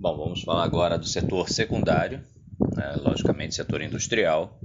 Bom, 0.00 0.16
vamos 0.16 0.40
falar 0.40 0.64
agora 0.64 0.96
do 0.96 1.04
setor 1.04 1.50
secundário, 1.50 2.22
né, 2.74 2.96
logicamente 3.02 3.54
setor 3.54 3.82
industrial. 3.82 4.58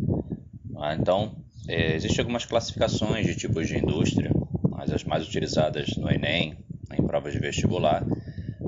Ah, 0.78 0.96
então, 0.96 1.36
é, 1.68 1.94
existem 1.94 2.20
algumas 2.20 2.46
classificações 2.46 3.26
de 3.26 3.36
tipos 3.36 3.68
de 3.68 3.78
indústria, 3.78 4.32
mas 4.70 4.94
as 4.94 5.04
mais 5.04 5.28
utilizadas 5.28 5.90
no 5.98 6.10
Enem, 6.10 6.58
em 6.98 7.06
provas 7.06 7.34
de 7.34 7.40
vestibular. 7.40 8.06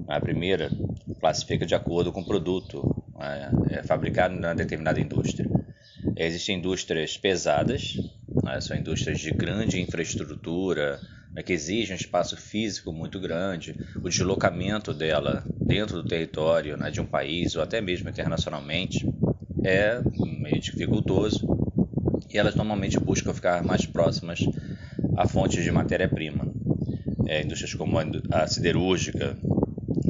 A 0.10 0.20
primeira 0.20 0.70
classifica 1.22 1.66
de 1.66 1.74
acordo 1.74 2.12
com 2.12 2.20
o 2.20 2.26
produto 2.26 3.02
é, 3.18 3.78
é 3.80 3.84
fabricado 3.84 4.36
em 4.36 4.56
determinada 4.58 5.00
indústria. 5.00 5.50
Existem 6.18 6.58
indústrias 6.58 7.18
pesadas, 7.18 7.96
né, 8.44 8.60
são 8.60 8.76
indústrias 8.76 9.22
de 9.22 9.32
grande 9.32 9.80
infraestrutura, 9.80 11.00
né, 11.32 11.42
que 11.42 11.54
exigem 11.54 11.96
um 11.96 11.98
espaço 11.98 12.36
físico 12.36 12.92
muito 12.92 13.22
grande, 13.22 13.74
o 14.04 14.10
deslocamento 14.10 14.94
dela 14.94 15.46
dentro 15.68 16.02
do 16.02 16.08
território 16.08 16.78
né, 16.78 16.90
de 16.90 17.02
um 17.02 17.06
país 17.06 17.56
ou 17.56 17.62
até 17.62 17.82
mesmo 17.82 18.10
internacionalmente 18.10 19.06
é 19.64 20.02
meio 20.40 20.62
dificultoso 20.62 21.46
e 22.30 22.38
elas 22.38 22.56
normalmente 22.56 23.00
buscam 23.00 23.34
ficar 23.34 23.64
mais 23.64 23.86
próximas 23.86 24.40
a 25.18 25.28
fontes 25.28 25.64
de 25.64 25.72
matéria-prima. 25.72 26.48
É, 27.26 27.44
indústrias 27.44 27.74
como 27.74 27.98
a 28.32 28.48
siderúrgica 28.48 29.38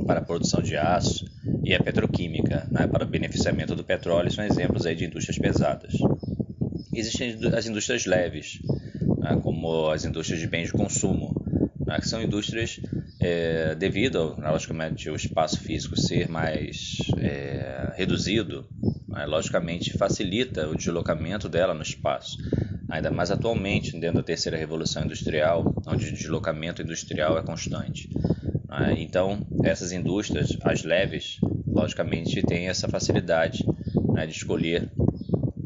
para 0.05 0.19
a 0.19 0.23
produção 0.23 0.61
de 0.61 0.77
aço 0.77 1.25
e 1.63 1.73
a 1.73 1.81
petroquímica 1.81 2.67
né, 2.71 2.85
para 2.85 3.03
o 3.03 3.07
beneficiamento 3.07 3.75
do 3.75 3.83
petróleo 3.83 4.31
são 4.31 4.45
exemplos 4.45 4.85
aí 4.85 4.95
de 4.95 5.05
indústrias 5.05 5.39
pesadas. 5.39 5.93
Existem 6.93 7.37
as 7.55 7.65
indústrias 7.65 8.05
leves, 8.05 8.59
né, 9.17 9.39
como 9.41 9.89
as 9.89 10.05
indústrias 10.05 10.39
de 10.39 10.47
bens 10.47 10.67
de 10.67 10.73
consumo, 10.73 11.35
né, 11.85 11.99
que 11.99 12.07
são 12.07 12.21
indústrias 12.21 12.79
é, 13.19 13.73
devido, 13.75 14.35
logicamente, 14.39 15.09
ao 15.09 15.15
espaço 15.15 15.59
físico 15.59 15.99
ser 15.99 16.29
mais 16.29 16.97
é, 17.19 17.93
reduzido, 17.95 18.65
né, 19.07 19.25
logicamente 19.25 19.97
facilita 19.97 20.67
o 20.67 20.75
deslocamento 20.75 21.49
dela 21.49 21.73
no 21.73 21.81
espaço. 21.81 22.37
Ainda 22.89 23.11
mais 23.11 23.31
atualmente, 23.31 23.91
dentro 23.99 24.17
da 24.17 24.23
terceira 24.23 24.57
revolução 24.57 25.03
industrial, 25.03 25.73
onde 25.85 26.07
o 26.07 26.13
deslocamento 26.13 26.81
industrial 26.81 27.37
é 27.37 27.41
constante. 27.41 28.09
Né. 28.69 28.95
Então, 28.99 29.39
essas 29.63 29.91
indústrias, 29.91 30.57
as 30.63 30.83
leves, 30.83 31.37
logicamente 31.67 32.41
têm 32.43 32.69
essa 32.69 32.87
facilidade 32.87 33.65
né, 34.13 34.25
de 34.25 34.33
escolher 34.33 34.89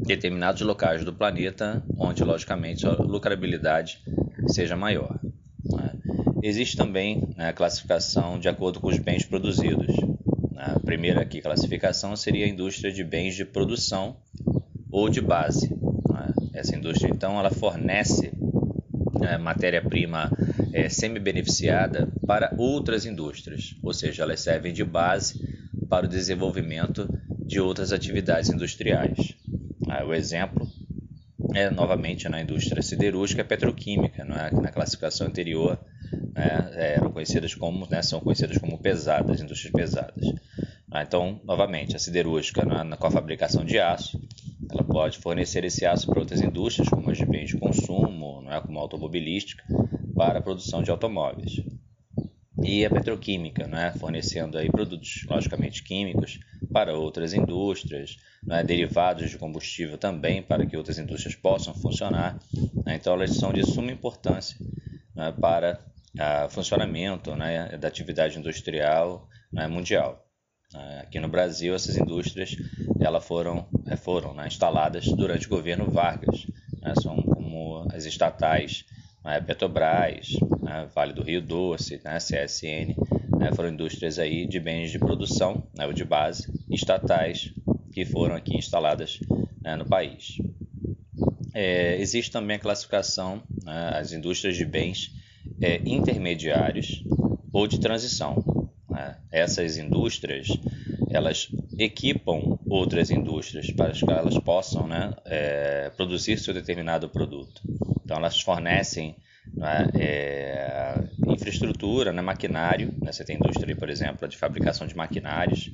determinados 0.04 0.62
locais 0.62 1.04
do 1.04 1.12
planeta 1.12 1.82
onde, 1.96 2.24
logicamente, 2.24 2.86
a 2.86 2.92
lucrabilidade 2.92 4.00
seja 4.48 4.76
maior. 4.76 5.21
Né? 6.42 6.48
Existe 6.48 6.76
também 6.76 7.22
né, 7.36 7.48
a 7.48 7.52
classificação 7.52 8.38
de 8.38 8.48
acordo 8.48 8.80
com 8.80 8.88
os 8.88 8.98
bens 8.98 9.24
produzidos. 9.24 9.94
A 10.56 10.78
primeira 10.80 11.20
aqui 11.22 11.40
classificação 11.40 12.16
seria 12.16 12.44
a 12.44 12.48
indústria 12.48 12.92
de 12.92 13.02
bens 13.04 13.34
de 13.34 13.44
produção 13.44 14.16
ou 14.90 15.08
de 15.08 15.20
base. 15.20 15.70
Né? 15.70 16.34
Essa 16.54 16.76
indústria, 16.76 17.10
então, 17.10 17.38
ela 17.38 17.50
fornece 17.50 18.32
né, 19.18 19.38
matéria-prima 19.38 20.30
é, 20.72 20.88
semi-beneficiada 20.88 22.08
para 22.26 22.52
outras 22.58 23.06
indústrias, 23.06 23.76
ou 23.82 23.92
seja, 23.92 24.22
elas 24.22 24.40
servem 24.40 24.72
de 24.72 24.84
base 24.84 25.40
para 25.88 26.06
o 26.06 26.08
desenvolvimento 26.08 27.08
de 27.44 27.60
outras 27.60 27.92
atividades 27.92 28.50
industriais. 28.50 29.34
Ah, 29.88 30.04
o 30.04 30.14
exemplo 30.14 30.66
é 31.54 31.70
novamente 31.70 32.28
na 32.28 32.40
indústria 32.40 32.82
siderúrgica 32.82 33.42
e 33.42 33.44
petroquímica, 33.44 34.24
não 34.24 34.36
é? 34.36 34.50
na 34.50 34.70
classificação 34.70 35.26
anterior 35.26 35.78
né, 36.34 36.70
eram 36.94 37.10
conhecidas 37.10 37.54
como, 37.54 37.86
né, 37.90 38.02
são 38.02 38.20
conhecidas 38.20 38.58
como 38.58 38.78
pesadas, 38.78 39.40
indústrias 39.40 39.72
pesadas. 39.72 40.24
Ah, 40.90 41.02
então, 41.02 41.40
novamente, 41.44 41.96
a 41.96 41.98
siderúrgica 41.98 42.64
né, 42.64 42.96
com 42.96 43.06
a 43.06 43.10
fabricação 43.10 43.64
de 43.64 43.78
aço, 43.78 44.20
ela 44.70 44.84
pode 44.84 45.18
fornecer 45.18 45.64
esse 45.64 45.86
aço 45.86 46.06
para 46.06 46.20
outras 46.20 46.40
indústrias, 46.40 46.88
como 46.88 47.10
as 47.10 47.18
de 47.18 47.24
bens 47.24 47.48
de 47.48 47.58
consumo, 47.58 48.42
não 48.42 48.52
é? 48.52 48.60
como 48.60 48.78
a 48.78 48.82
automobilística, 48.82 49.64
para 50.14 50.38
a 50.38 50.42
produção 50.42 50.82
de 50.82 50.90
automóveis. 50.90 51.60
E 52.62 52.84
a 52.84 52.90
petroquímica, 52.90 53.66
né? 53.66 53.92
fornecendo 53.98 54.58
aí 54.58 54.70
produtos, 54.70 55.24
logicamente, 55.28 55.82
químicos 55.82 56.38
para 56.72 56.96
outras 56.96 57.34
indústrias, 57.34 58.18
né, 58.42 58.62
derivados 58.64 59.30
de 59.30 59.36
combustível 59.36 59.98
também 59.98 60.42
para 60.42 60.64
que 60.64 60.76
outras 60.76 60.98
indústrias 60.98 61.34
possam 61.34 61.74
funcionar. 61.74 62.38
Né, 62.84 62.96
então, 62.96 63.14
elas 63.14 63.34
são 63.34 63.52
de 63.52 63.64
suma 63.64 63.92
importância 63.92 64.56
né, 65.14 65.32
para 65.32 65.80
o 66.18 66.48
funcionamento 66.48 67.34
né, 67.34 67.76
da 67.78 67.88
atividade 67.88 68.38
industrial 68.38 69.28
né, 69.52 69.66
mundial. 69.66 70.24
Né, 70.72 71.00
aqui 71.02 71.18
no 71.18 71.28
Brasil, 71.28 71.74
essas 71.74 71.96
indústrias 71.96 72.56
elas 73.00 73.24
foram, 73.24 73.66
é, 73.86 73.96
foram 73.96 74.34
né, 74.34 74.46
instaladas 74.46 75.06
durante 75.06 75.46
o 75.46 75.50
governo 75.50 75.90
Vargas. 75.90 76.46
Né, 76.80 76.94
são 77.00 77.16
como 77.16 77.86
as 77.92 78.04
estatais 78.04 78.84
Petrobras, 79.46 80.32
Vale 80.92 81.12
do 81.12 81.22
Rio 81.22 81.40
Doce, 81.40 81.96
CSN, 81.98 82.96
foram 83.54 83.68
indústrias 83.68 84.18
aí 84.18 84.46
de 84.46 84.58
bens 84.58 84.90
de 84.90 84.98
produção, 84.98 85.62
ou 85.78 85.92
de 85.92 86.04
base, 86.04 86.52
estatais, 86.68 87.52
que 87.92 88.04
foram 88.04 88.34
aqui 88.34 88.56
instaladas 88.56 89.20
né, 89.62 89.76
no 89.76 89.84
país. 89.86 90.38
É, 91.54 91.96
existe 92.00 92.32
também 92.32 92.56
a 92.56 92.60
classificação, 92.60 93.42
né, 93.64 93.92
as 93.94 94.12
indústrias 94.12 94.56
de 94.56 94.64
bens 94.64 95.12
é, 95.62 95.80
intermediários 95.86 97.02
ou 97.52 97.66
de 97.66 97.80
transição. 97.80 98.70
Né? 98.90 99.16
Essas 99.30 99.76
indústrias 99.76 100.48
elas 101.10 101.48
equipam 101.78 102.58
outras 102.66 103.10
indústrias 103.10 103.70
para 103.70 103.92
que 103.92 104.10
elas 104.10 104.38
possam 104.38 104.88
né, 104.88 105.12
é, 105.26 105.90
produzir 105.90 106.38
seu 106.38 106.54
determinado 106.54 107.08
produto. 107.08 107.60
Então 108.02 108.16
elas 108.16 108.40
fornecem 108.40 109.14
né, 109.54 109.88
é, 109.94 110.94
infraestrutura, 111.26 112.12
né, 112.12 112.22
maquinário. 112.22 112.94
Né, 113.00 113.12
você 113.12 113.24
tem 113.24 113.36
indústria, 113.36 113.76
por 113.76 113.90
exemplo, 113.90 114.26
de 114.26 114.38
fabricação 114.38 114.86
de 114.86 114.96
maquinários 114.96 115.70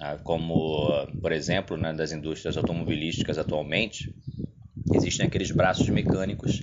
ah, 0.00 0.18
como, 0.24 1.06
por 1.20 1.30
exemplo, 1.30 1.76
né, 1.76 1.92
das 1.92 2.10
indústrias 2.10 2.56
automobilísticas 2.56 3.38
atualmente, 3.38 4.12
existem 4.92 5.26
aqueles 5.26 5.52
braços 5.52 5.88
mecânicos 5.88 6.60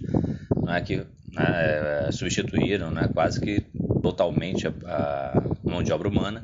né, 0.62 0.82
que 0.82 1.06
né, 1.40 2.12
substituíram 2.12 2.92
né, 2.92 3.10
quase 3.14 3.40
que 3.40 3.62
totalmente 4.02 4.68
a, 4.68 4.74
a, 4.86 5.44
mão 5.64 5.82
de 5.82 5.92
obra 5.92 6.08
humana. 6.08 6.44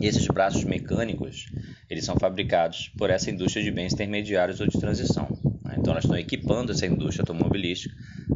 E 0.00 0.06
esses 0.06 0.26
braços 0.26 0.64
mecânicos 0.64 1.46
eles 1.88 2.04
são 2.04 2.16
fabricados 2.16 2.90
por 2.98 3.10
essa 3.10 3.30
indústria 3.30 3.64
de 3.64 3.70
bens 3.70 3.92
intermediários 3.92 4.60
ou 4.60 4.66
de 4.66 4.78
transição. 4.78 5.28
Né? 5.64 5.76
Então, 5.78 5.92
elas 5.92 6.04
estão 6.04 6.18
equipando 6.18 6.72
essa 6.72 6.86
indústria 6.86 7.22
automobilística 7.22 7.94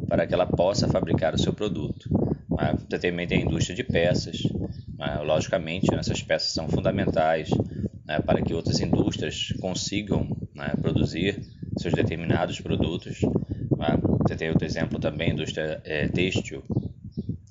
para 0.08 0.26
que 0.26 0.34
ela 0.34 0.46
possa 0.46 0.88
fabricar 0.88 1.34
o 1.34 1.38
seu 1.38 1.52
produto. 1.52 2.08
Né? 2.50 2.76
Você 2.88 2.98
também 2.98 3.26
tem 3.26 3.42
a 3.42 3.46
indústria 3.46 3.74
de 3.74 3.82
peças, 3.82 4.42
né? 5.00 5.18
Logicamente, 5.24 5.92
essas 5.94 6.22
peças 6.22 6.52
são 6.52 6.68
fundamentais 6.68 7.48
né, 8.06 8.20
para 8.20 8.42
que 8.42 8.52
outras 8.52 8.80
indústrias 8.80 9.54
consigam 9.58 10.28
né, 10.54 10.74
produzir 10.80 11.40
seus 11.78 11.94
determinados 11.94 12.60
produtos. 12.60 13.20
Né? 13.80 13.98
Você 14.20 14.36
tem 14.36 14.50
outro 14.50 14.66
exemplo 14.66 15.00
também, 15.00 15.30
indústria 15.30 15.80
é, 15.84 16.06
têxtil. 16.06 16.62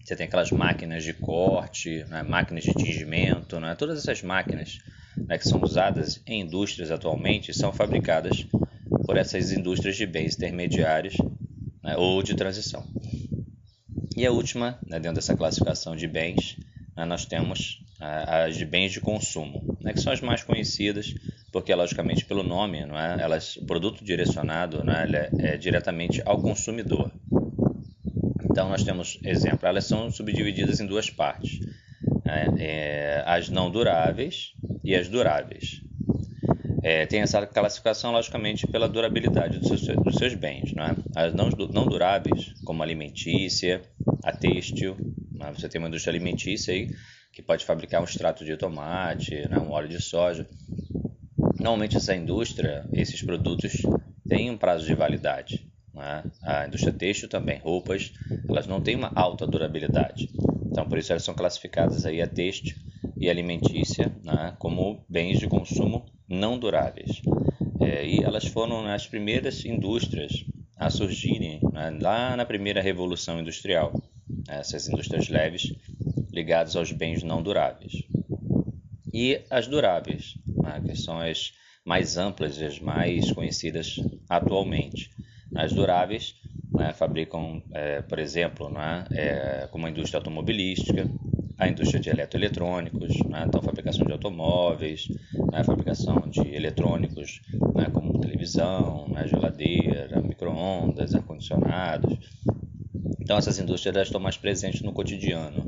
Você 0.03 0.15
tem 0.15 0.27
aquelas 0.27 0.51
máquinas 0.51 1.03
de 1.03 1.13
corte, 1.13 2.03
né, 2.05 2.23
máquinas 2.23 2.63
de 2.63 2.73
tingimento, 2.73 3.59
né? 3.59 3.75
todas 3.75 3.99
essas 3.99 4.21
máquinas 4.21 4.79
né, 5.17 5.37
que 5.37 5.47
são 5.47 5.61
usadas 5.61 6.21
em 6.25 6.41
indústrias 6.41 6.91
atualmente 6.91 7.53
são 7.53 7.71
fabricadas 7.73 8.45
por 9.05 9.17
essas 9.17 9.51
indústrias 9.51 9.97
de 9.97 10.05
bens 10.05 10.35
intermediários 10.35 11.15
né, 11.83 11.95
ou 11.97 12.23
de 12.23 12.35
transição. 12.35 12.87
E 14.15 14.25
a 14.25 14.31
última, 14.31 14.79
né, 14.85 14.99
dentro 14.99 15.15
dessa 15.15 15.35
classificação 15.35 15.95
de 15.95 16.07
bens, 16.07 16.57
né, 16.95 17.05
nós 17.05 17.25
temos 17.25 17.83
as 17.99 18.55
de 18.55 18.65
bens 18.65 18.93
de 18.93 19.01
consumo, 19.01 19.77
né, 19.81 19.93
que 19.93 19.99
são 19.99 20.13
as 20.13 20.21
mais 20.21 20.41
conhecidas, 20.41 21.13
porque 21.51 21.73
logicamente 21.73 22.25
pelo 22.25 22.43
nome, 22.43 22.85
não 22.85 22.97
é, 22.97 23.21
elas, 23.21 23.55
o 23.57 23.65
produto 23.65 24.03
direcionado 24.03 24.83
não 24.83 24.93
é, 24.93 25.29
é, 25.39 25.53
é 25.53 25.57
diretamente 25.57 26.21
ao 26.25 26.41
consumidor. 26.41 27.11
Então 28.43 28.69
nós 28.69 28.83
temos 28.83 29.19
exemplo, 29.23 29.67
elas 29.67 29.85
são 29.85 30.11
subdivididas 30.11 30.79
em 30.79 30.85
duas 30.85 31.09
partes, 31.09 31.59
né, 32.25 32.47
é, 32.57 33.23
as 33.25 33.49
não 33.49 33.69
duráveis 33.69 34.53
e 34.83 34.95
as 34.95 35.07
duráveis. 35.07 35.81
É, 36.81 37.05
tem 37.05 37.21
essa 37.21 37.45
classificação, 37.45 38.11
logicamente, 38.11 38.65
pela 38.65 38.87
durabilidade 38.87 39.59
dos 39.59 39.67
seus, 39.67 39.97
dos 39.97 40.15
seus 40.15 40.33
bens. 40.33 40.71
Não 40.73 40.85
é? 40.85 40.95
As 41.13 41.33
não, 41.33 41.49
não 41.49 41.85
duráveis, 41.85 42.53
como 42.63 42.81
alimentícia, 42.81 43.81
a 44.23 44.31
têxtil, 44.31 44.95
né? 45.39 45.51
Você 45.57 45.67
tem 45.69 45.79
uma 45.79 45.87
indústria 45.87 46.11
alimentícia 46.11 46.73
aí 46.73 46.89
que 47.31 47.41
pode 47.41 47.65
fabricar 47.65 48.01
um 48.01 48.03
extrato 48.03 48.43
de 48.43 48.57
tomate, 48.57 49.47
né? 49.47 49.57
um 49.57 49.71
óleo 49.71 49.87
de 49.87 50.01
soja. 50.01 50.45
Normalmente 51.59 51.97
essa 51.97 52.15
indústria, 52.15 52.85
esses 52.93 53.21
produtos 53.21 53.73
têm 54.27 54.49
um 54.49 54.57
prazo 54.57 54.85
de 54.85 54.95
validade. 54.95 55.67
Né? 55.93 56.23
A 56.41 56.65
indústria 56.67 56.93
têxtil 56.93 57.27
também, 57.27 57.59
roupas, 57.59 58.13
elas 58.47 58.65
não 58.65 58.81
têm 58.81 58.95
uma 58.95 59.11
alta 59.13 59.45
durabilidade. 59.45 60.29
Então 60.71 60.87
por 60.87 60.97
isso 60.97 61.11
elas 61.11 61.23
são 61.23 61.33
classificadas 61.33 62.05
aí 62.05 62.21
a 62.21 62.27
têxtil 62.27 62.77
e 63.17 63.29
alimentícia 63.29 64.11
né, 64.23 64.55
como 64.57 65.03
bens 65.09 65.39
de 65.39 65.47
consumo 65.47 66.05
não 66.27 66.57
duráveis. 66.57 67.21
É, 67.81 68.05
e 68.05 68.23
elas 68.23 68.45
foram 68.45 68.85
as 68.87 69.07
primeiras 69.07 69.65
indústrias 69.65 70.45
a 70.77 70.89
surgirem 70.89 71.59
né, 71.73 71.97
lá 72.01 72.37
na 72.37 72.45
primeira 72.45 72.81
revolução 72.81 73.39
industrial, 73.39 73.91
essas 74.47 74.87
indústrias 74.87 75.27
leves 75.27 75.73
ligadas 76.31 76.75
aos 76.75 76.91
bens 76.91 77.23
não 77.23 77.43
duráveis. 77.43 78.03
E 79.13 79.41
as 79.49 79.67
duráveis, 79.67 80.35
né, 80.69 80.81
que 80.85 80.95
são 80.95 81.19
as 81.19 81.51
mais 81.83 82.17
amplas 82.17 82.61
as 82.61 82.79
mais 82.79 83.31
conhecidas 83.31 83.95
atualmente. 84.29 85.09
As 85.55 85.73
duráveis 85.73 86.35
né, 86.71 86.93
fabricam, 86.93 87.63
é, 87.73 88.01
por 88.03 88.19
exemplo, 88.19 88.69
né, 88.69 89.05
é, 89.11 89.67
como 89.71 89.87
a 89.87 89.89
indústria 89.89 90.19
automobilística, 90.19 91.09
a 91.57 91.67
indústria 91.67 91.99
de 91.99 92.09
eletroeletrônicos, 92.09 93.17
né, 93.25 93.43
então 93.47 93.61
fabricação 93.61 94.05
de 94.05 94.11
automóveis, 94.11 95.07
né, 95.51 95.63
fabricação 95.63 96.23
de 96.29 96.47
eletrônicos 96.55 97.41
né, 97.75 97.89
como 97.91 98.19
televisão, 98.21 99.07
né, 99.09 99.27
geladeira, 99.27 100.21
micro-ondas, 100.21 101.15
ar-condicionados. 101.15 102.19
Então 103.19 103.37
essas 103.37 103.57
indústrias 103.59 104.07
estão 104.07 104.21
mais 104.21 104.37
presentes 104.37 104.81
no 104.81 104.93
cotidiano 104.93 105.65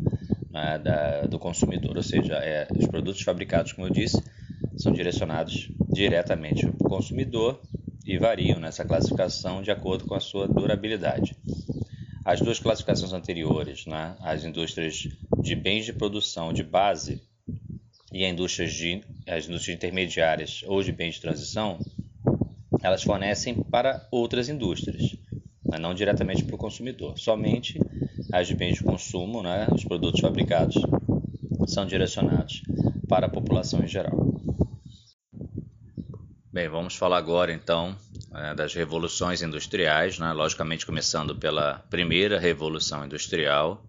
né, 0.51 0.77
da, 0.77 1.21
do 1.21 1.39
consumidor, 1.39 1.97
ou 1.97 2.03
seja, 2.03 2.35
é, 2.35 2.67
os 2.77 2.85
produtos 2.85 3.21
fabricados, 3.21 3.71
como 3.73 3.87
eu 3.87 3.91
disse, 3.91 4.21
são 4.77 4.91
direcionados 4.91 5.69
diretamente 5.91 6.65
para 6.65 6.87
o 6.87 6.89
consumidor 6.89 7.61
e 8.05 8.17
variam 8.17 8.59
nessa 8.59 8.83
classificação 8.85 9.61
de 9.61 9.71
acordo 9.71 10.05
com 10.05 10.15
a 10.15 10.19
sua 10.19 10.47
durabilidade. 10.47 11.35
As 12.23 12.39
duas 12.39 12.59
classificações 12.59 13.13
anteriores, 13.13 13.85
né, 13.85 14.15
as 14.21 14.43
indústrias 14.43 15.07
de 15.41 15.55
bens 15.55 15.85
de 15.85 15.93
produção 15.93 16.53
de 16.53 16.63
base 16.63 17.21
e 18.11 18.25
as 18.25 18.31
indústrias, 18.31 18.73
de, 18.73 19.01
as 19.27 19.47
indústrias 19.47 19.77
intermediárias 19.77 20.63
ou 20.67 20.83
de 20.83 20.91
bens 20.91 21.15
de 21.15 21.21
transição, 21.21 21.79
elas 22.83 23.03
fornecem 23.03 23.55
para 23.55 24.07
outras 24.11 24.49
indústrias, 24.49 25.15
mas 25.63 25.79
não 25.79 25.93
diretamente 25.93 26.43
para 26.43 26.55
o 26.55 26.59
consumidor. 26.59 27.17
Somente 27.17 27.79
as 28.31 28.47
de 28.47 28.55
bens 28.55 28.75
de 28.75 28.83
consumo, 28.83 29.41
né, 29.41 29.67
os 29.71 29.83
produtos 29.83 30.21
fabricados, 30.21 30.75
são 31.67 31.85
direcionados 31.85 32.61
para 33.07 33.27
a 33.27 33.29
população 33.29 33.83
em 33.83 33.87
geral. 33.87 34.31
Bem, 36.53 36.67
vamos 36.67 36.97
falar 36.97 37.17
agora 37.17 37.53
então 37.53 37.95
é, 38.35 38.53
das 38.53 38.73
revoluções 38.73 39.41
industriais, 39.41 40.19
né? 40.19 40.33
logicamente 40.33 40.85
começando 40.85 41.33
pela 41.33 41.75
primeira 41.89 42.37
revolução 42.37 43.05
industrial, 43.05 43.81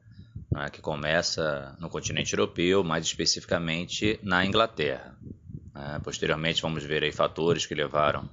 né? 0.49 0.71
que 0.71 0.81
começa 0.81 1.77
no 1.81 1.91
continente 1.91 2.33
europeu, 2.35 2.85
mais 2.85 3.05
especificamente 3.05 4.17
na 4.23 4.47
Inglaterra. 4.47 5.13
É, 5.75 5.99
posteriormente 5.99 6.63
vamos 6.63 6.85
ver 6.85 7.03
aí 7.03 7.11
fatores 7.11 7.67
que 7.67 7.75
levaram 7.75 8.31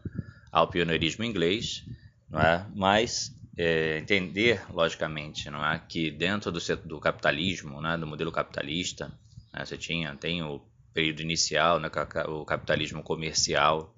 ao 0.52 0.68
pioneirismo 0.68 1.24
inglês, 1.24 1.84
é? 2.32 2.64
mas 2.76 3.34
é, 3.58 3.98
entender 3.98 4.62
logicamente 4.72 5.50
não 5.50 5.66
é? 5.66 5.82
que 5.90 6.12
dentro 6.12 6.52
do, 6.52 6.60
do 6.86 7.00
capitalismo, 7.00 7.82
né? 7.82 7.98
do 7.98 8.06
modelo 8.06 8.32
capitalista, 8.32 9.12
né? 9.52 9.66
você 9.66 9.76
tinha 9.76 10.16
tem 10.16 10.44
o 10.44 10.62
período 10.94 11.24
inicial, 11.24 11.80
né? 11.80 11.90
o 12.28 12.46
capitalismo 12.46 13.02
comercial, 13.02 13.92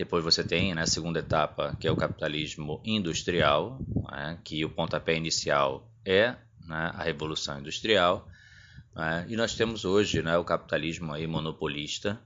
depois 0.00 0.24
você 0.24 0.42
tem 0.42 0.74
né, 0.74 0.80
a 0.80 0.86
segunda 0.86 1.18
etapa, 1.18 1.76
que 1.78 1.86
é 1.86 1.90
o 1.90 1.96
capitalismo 1.96 2.80
industrial, 2.82 3.78
né, 4.10 4.38
que 4.42 4.64
o 4.64 4.70
pontapé 4.70 5.14
inicial 5.14 5.86
é 6.06 6.36
né, 6.66 6.90
a 6.94 7.02
revolução 7.02 7.60
industrial. 7.60 8.26
Né, 8.96 9.26
e 9.28 9.36
nós 9.36 9.54
temos 9.54 9.84
hoje 9.84 10.22
né, 10.22 10.38
o 10.38 10.44
capitalismo 10.44 11.12
aí 11.12 11.26
monopolista, 11.26 12.18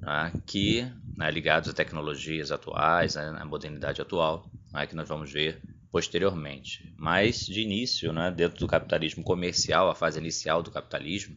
né, 0.00 0.32
que 0.46 0.90
né, 1.18 1.30
ligados 1.30 1.68
a 1.68 1.74
tecnologias 1.74 2.50
atuais, 2.50 3.14
na 3.16 3.44
modernidade 3.44 4.00
atual, 4.00 4.50
que 4.88 4.96
nós 4.96 5.06
vamos 5.06 5.30
ver 5.30 5.60
posteriormente. 5.92 6.94
Mas 6.96 7.44
de 7.44 7.60
início, 7.60 8.10
dentro 8.34 8.58
do 8.58 8.66
capitalismo 8.66 9.22
comercial, 9.22 9.90
a 9.90 9.94
fase 9.94 10.18
inicial 10.18 10.62
do 10.62 10.70
capitalismo, 10.70 11.36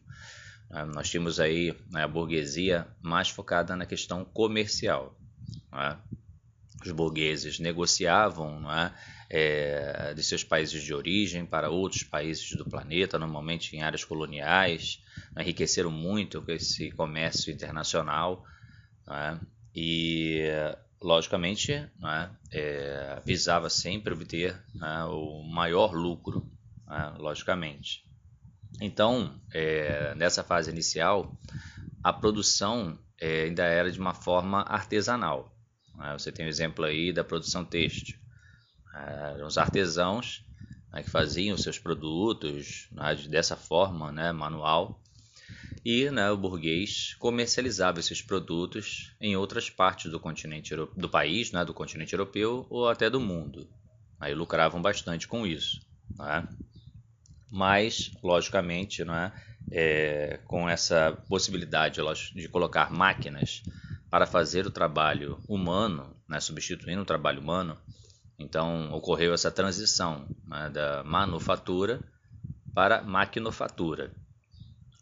nós 0.93 1.09
tínhamos 1.09 1.37
aí 1.37 1.75
a 1.93 2.07
burguesia 2.07 2.87
mais 3.01 3.27
focada 3.27 3.75
na 3.75 3.85
questão 3.85 4.23
comercial. 4.23 5.17
É? 5.73 5.97
Os 6.83 6.91
burgueses 6.91 7.59
negociavam 7.59 8.71
é? 8.71 8.93
É, 9.29 10.13
de 10.13 10.23
seus 10.23 10.43
países 10.43 10.83
de 10.83 10.93
origem 10.93 11.45
para 11.45 11.69
outros 11.69 12.03
países 12.03 12.51
do 12.51 12.65
planeta, 12.65 13.17
normalmente 13.17 13.75
em 13.75 13.81
áreas 13.81 14.03
coloniais, 14.03 15.01
enriqueceram 15.37 15.89
muito 15.89 16.41
com 16.41 16.51
esse 16.51 16.91
comércio 16.91 17.53
internacional 17.53 18.43
é? 19.09 19.39
e, 19.73 20.41
logicamente, 21.01 21.71
é? 21.71 23.21
visava 23.25 23.69
sempre 23.69 24.13
obter 24.13 24.61
o 25.09 25.43
maior 25.43 25.93
lucro, 25.93 26.45
logicamente. 27.17 28.03
Então, 28.81 29.39
nessa 30.17 30.43
fase 30.43 30.71
inicial, 30.71 31.37
a 32.03 32.11
produção 32.11 32.99
ainda 33.21 33.63
era 33.63 33.91
de 33.91 33.99
uma 33.99 34.13
forma 34.13 34.61
artesanal. 34.61 35.55
Né? 35.95 36.13
Você 36.13 36.31
tem 36.31 36.45
o 36.45 36.47
um 36.47 36.49
exemplo 36.49 36.85
aí 36.85 37.13
da 37.13 37.23
produção 37.23 37.63
têxtil. 37.63 38.17
Eram 38.93 39.47
os 39.47 39.57
artesãos 39.57 40.43
né, 40.91 41.03
que 41.03 41.09
faziam 41.09 41.57
seus 41.57 41.79
produtos 41.79 42.87
né, 42.91 43.15
dessa 43.29 43.55
forma, 43.55 44.11
né, 44.11 44.31
manual, 44.31 45.01
e 45.83 46.09
né, 46.11 46.29
o 46.29 46.37
burguês 46.37 47.15
comercializava 47.15 47.99
esses 47.99 48.21
produtos 48.21 49.15
em 49.19 49.35
outras 49.35 49.69
partes 49.69 50.11
do 50.11 50.19
continente 50.19 50.75
do 50.75 51.09
país, 51.09 51.51
né, 51.51 51.65
do 51.65 51.73
continente 51.73 52.13
europeu 52.13 52.67
ou 52.69 52.87
até 52.87 53.09
do 53.09 53.19
mundo. 53.19 53.67
Aí 54.19 54.35
lucravam 54.35 54.81
bastante 54.81 55.27
com 55.27 55.47
isso. 55.47 55.81
Né? 56.17 56.47
Mas, 57.49 58.11
logicamente, 58.21 59.03
né, 59.03 59.33
é, 59.33 59.50
com 60.45 60.67
essa 60.67 61.17
possibilidade 61.29 62.01
de 62.35 62.47
colocar 62.49 62.91
máquinas 62.91 63.63
para 64.09 64.25
fazer 64.25 64.67
o 64.67 64.71
trabalho 64.71 65.41
humano, 65.47 66.13
né, 66.27 66.39
substituindo 66.41 67.01
o 67.01 67.05
trabalho 67.05 67.39
humano, 67.39 67.77
então 68.37 68.91
ocorreu 68.91 69.33
essa 69.33 69.49
transição 69.49 70.29
né, 70.45 70.69
da 70.69 71.01
manufatura 71.05 72.03
para 72.73 73.01
maquinofatura. 73.01 74.13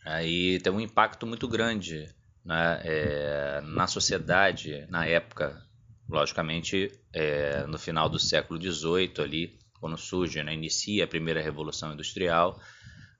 Aí 0.05 0.59
tem 0.59 0.71
um 0.71 0.79
impacto 0.79 1.25
muito 1.25 1.47
grande 1.47 2.07
né, 2.45 2.81
é, 2.83 3.61
na 3.61 3.87
sociedade 3.87 4.85
na 4.89 5.05
época, 5.07 5.59
logicamente 6.07 6.91
é, 7.11 7.65
no 7.65 7.79
final 7.79 8.09
do 8.09 8.19
século 8.19 8.61
XVIII 8.61 9.13
ali, 9.23 9.59
quando 9.79 9.97
surge, 9.97 10.43
né, 10.43 10.53
inicia 10.53 11.05
a 11.05 11.07
primeira 11.07 11.41
revolução 11.41 11.93
industrial. 11.93 12.59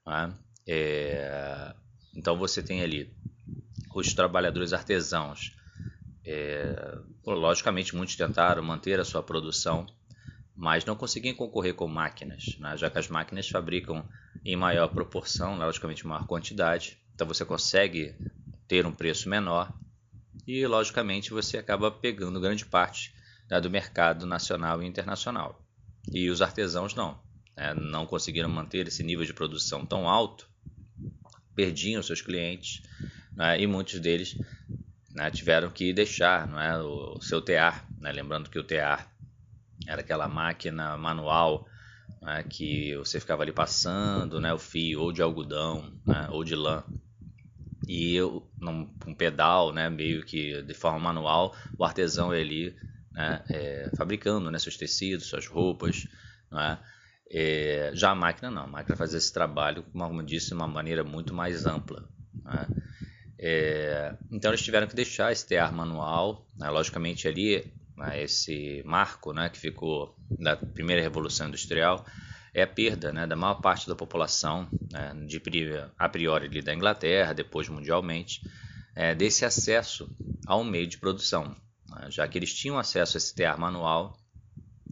Né, 0.06 0.34
é, 0.71 1.73
então 2.15 2.38
você 2.38 2.61
tem 2.61 2.81
ali 2.81 3.11
os 3.93 4.13
trabalhadores 4.13 4.71
artesãos 4.71 5.55
é, 6.25 6.97
logicamente, 7.25 7.95
muitos 7.95 8.15
tentaram 8.15 8.61
manter 8.61 8.99
a 8.99 9.05
sua 9.05 9.23
produção, 9.23 9.88
mas 10.55 10.85
não 10.85 10.95
conseguiam 10.95 11.35
concorrer 11.35 11.73
com 11.73 11.88
máquinas, 11.88 12.57
né? 12.59 12.77
já 12.77 12.89
que 12.89 12.99
as 12.99 13.07
máquinas 13.07 13.49
fabricam 13.49 14.05
em 14.45 14.55
maior 14.55 14.89
proporção, 14.89 15.57
logicamente, 15.57 16.05
maior 16.05 16.27
quantidade, 16.27 16.99
então 17.15 17.27
você 17.27 17.43
consegue 17.43 18.15
ter 18.67 18.85
um 18.85 18.91
preço 18.91 19.29
menor 19.29 19.73
e, 20.45 20.65
logicamente, 20.65 21.31
você 21.31 21.57
acaba 21.57 21.91
pegando 21.91 22.39
grande 22.39 22.65
parte 22.65 23.13
né, 23.49 23.59
do 23.59 23.69
mercado 23.69 24.25
nacional 24.25 24.81
e 24.81 24.88
internacional. 24.88 25.63
E 26.11 26.29
os 26.29 26.41
artesãos 26.41 26.93
não, 26.93 27.19
né? 27.55 27.73
não 27.73 28.05
conseguiram 28.05 28.49
manter 28.49 28.88
esse 28.88 29.03
nível 29.03 29.25
de 29.25 29.33
produção 29.33 29.85
tão 29.85 30.07
alto, 30.07 30.49
perdiam 31.56 32.01
seus 32.01 32.22
clientes 32.22 32.82
né? 33.36 33.60
e 33.60 33.68
muitos 33.68 34.00
deles 34.00 34.38
né, 35.13 35.29
tiveram 35.32 35.70
que 35.70 35.94
deixar 35.94 36.48
não 36.48 36.60
é, 36.60 36.82
o, 36.82 37.20
seu 37.22 37.41
tear. 37.41 37.88
Né, 37.98 38.12
lembrando 38.12 38.50
que 38.50 38.60
o 38.60 38.63
tear 38.63 39.12
era 39.88 40.01
aquela 40.01 40.27
máquina 40.27 40.98
manual 40.98 41.68
né, 42.22 42.44
que 42.44 42.96
você 42.98 43.20
ficava 43.20 43.44
ali 43.44 43.51
passando 43.51 44.39
né, 44.39 44.53
o 44.53 44.60
fio 44.60 45.01
ou 45.01 45.12
de 45.12 45.22
algodão 45.22 45.94
né, 46.06 46.27
ou 46.32 46.44
de 46.44 46.56
lã. 46.56 46.84
E 47.88 48.13
eu, 48.15 48.48
num, 48.60 48.94
um 49.08 49.15
pedal, 49.15 49.74
né, 49.74 49.89
meio 49.89 50.24
que 50.24 50.62
de 50.62 50.74
forma 50.74 51.00
manual, 51.00 51.56
o 51.77 51.84
artesão 51.84 52.29
ali 52.32 52.75
né, 53.12 53.44
é, 53.50 53.91
fabricando 53.96 54.51
né, 54.51 54.60
seus 54.60 54.77
tecidos, 54.77 55.27
suas 55.27 55.48
roupas. 55.48 56.08
Né, 56.51 56.77
é, 57.31 57.91
já 57.93 58.12
a 58.12 58.15
máquina 58.15 58.50
não, 58.50 58.63
a 58.63 58.67
máquina 58.67 58.95
fazia 58.95 59.17
esse 59.17 59.31
trabalho, 59.31 59.83
como 59.93 60.21
eu 60.21 60.25
disse, 60.25 60.50
de 60.50 60.53
uma 60.55 60.67
maneira 60.67 61.03
muito 61.03 61.33
mais 61.33 61.65
ampla. 61.65 62.09
Né. 62.43 62.67
É, 63.38 64.15
então 64.31 64.51
eles 64.51 64.62
tiveram 64.62 64.88
que 64.88 64.95
deixar 64.95 65.31
esse 65.31 65.48
tear 65.48 65.74
manual, 65.74 66.45
né, 66.57 66.69
logicamente 66.69 67.27
ali 67.27 67.71
né, 67.95 68.21
esse 68.24 68.81
marco 68.86 69.31
né, 69.31 69.50
que 69.50 69.59
ficou 69.59 70.15
da 70.39 70.57
primeira 70.57 71.01
revolução 71.01 71.48
industrial 71.48 72.05
é 72.53 72.63
a 72.63 72.67
perda 72.67 73.13
né, 73.13 73.27
da 73.27 73.36
maior 73.36 73.55
parte 73.55 73.88
da 73.88 73.95
população, 73.95 74.67
né, 74.91 75.13
de, 75.25 75.39
a 75.98 76.09
priori 76.09 76.48
ali 76.48 76.62
da 76.62 76.74
Inglaterra, 76.74 77.33
depois 77.33 77.69
mundialmente, 77.69 78.41
é, 78.95 79.13
desse 79.13 79.45
acesso 79.45 80.09
ao 80.48 80.63
meio 80.63 80.88
de 80.88 80.98
produção, 80.98 81.55
né, 81.88 82.07
já 82.09 82.27
que 82.27 82.38
eles 82.38 82.53
tinham 82.53 82.79
acesso 82.79 83.15
a 83.15 83.19
esse 83.19 83.36
tear 83.36 83.57
manual 83.59 84.17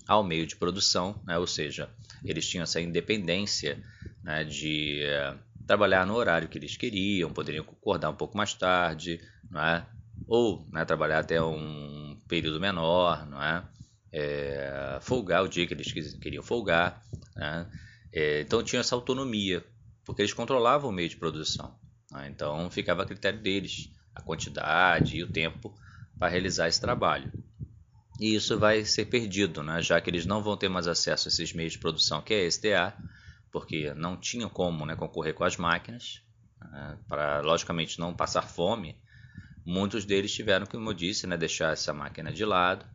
ao 0.08 0.24
meio 0.24 0.48
de 0.48 0.56
produção, 0.56 1.22
né, 1.26 1.38
ou 1.38 1.48
seja, 1.48 1.90
eles 2.24 2.48
tinham 2.48 2.64
essa 2.64 2.80
independência 2.80 3.78
né, 4.24 4.44
de 4.44 5.02
é, 5.04 5.36
trabalhar 5.68 6.06
no 6.06 6.16
horário 6.16 6.48
que 6.48 6.58
eles 6.58 6.78
queriam, 6.78 7.32
poderiam 7.32 7.64
acordar 7.64 8.10
um 8.10 8.16
pouco 8.16 8.38
mais 8.38 8.54
tarde, 8.54 9.20
é? 9.56 9.84
ou 10.28 10.66
né, 10.72 10.86
trabalhar 10.86 11.20
até 11.20 11.42
um 11.42 12.18
período 12.28 12.60
menor, 12.60 13.28
é? 13.42 13.64
é 14.12 15.00
folgar 15.02 15.44
o 15.44 15.48
dia 15.48 15.68
que 15.68 15.74
eles 15.74 15.92
queriam 16.22 16.42
folgar. 16.42 17.04
Né? 17.36 17.68
É, 18.14 18.42
então 18.42 18.64
tinha 18.64 18.80
essa 18.80 18.96
autonomia, 18.96 19.64
porque 20.06 20.22
eles 20.22 20.34
controlavam 20.34 20.90
o 20.90 20.94
meio 20.94 21.10
de 21.10 21.18
produção. 21.18 21.78
Né? 22.12 22.30
Então 22.30 22.70
ficava 22.72 23.04
a 23.04 23.06
critério 23.06 23.40
deles 23.40 23.92
a 24.16 24.22
quantidade 24.22 25.18
e 25.18 25.24
o 25.24 25.28
tempo 25.28 25.78
para 26.18 26.30
realizar 26.30 26.68
esse 26.68 26.82
trabalho. 26.82 27.32
E 28.20 28.34
isso 28.34 28.58
vai 28.58 28.84
ser 28.84 29.06
perdido, 29.06 29.62
né? 29.62 29.82
já 29.82 30.02
que 30.02 30.10
eles 30.10 30.26
não 30.26 30.42
vão 30.42 30.58
ter 30.58 30.70
mais 30.70 30.88
acesso 30.88 31.28
a 31.28 31.30
esses 31.30 31.54
meios 31.54 31.74
de 31.74 31.80
produção, 31.80 32.22
que 32.22 32.34
é 32.34 32.46
STA, 32.48 32.94
porque 33.52 33.94
não 33.94 34.18
tinham 34.18 34.50
como 34.50 34.86
né, 34.86 34.96
concorrer 34.96 35.34
com 35.34 35.44
as 35.44 35.56
máquinas, 35.56 36.22
né? 36.60 36.98
para 37.08 37.42
logicamente 37.42 38.00
não 38.00 38.14
passar 38.14 38.42
fome. 38.42 39.00
Muitos 39.64 40.04
deles 40.06 40.34
tiveram, 40.34 40.66
como 40.66 40.90
eu 40.90 40.94
disse, 40.94 41.28
né, 41.28 41.38
deixar 41.38 41.74
essa 41.74 41.94
máquina 41.94 42.32
de 42.32 42.44
lado 42.44 42.86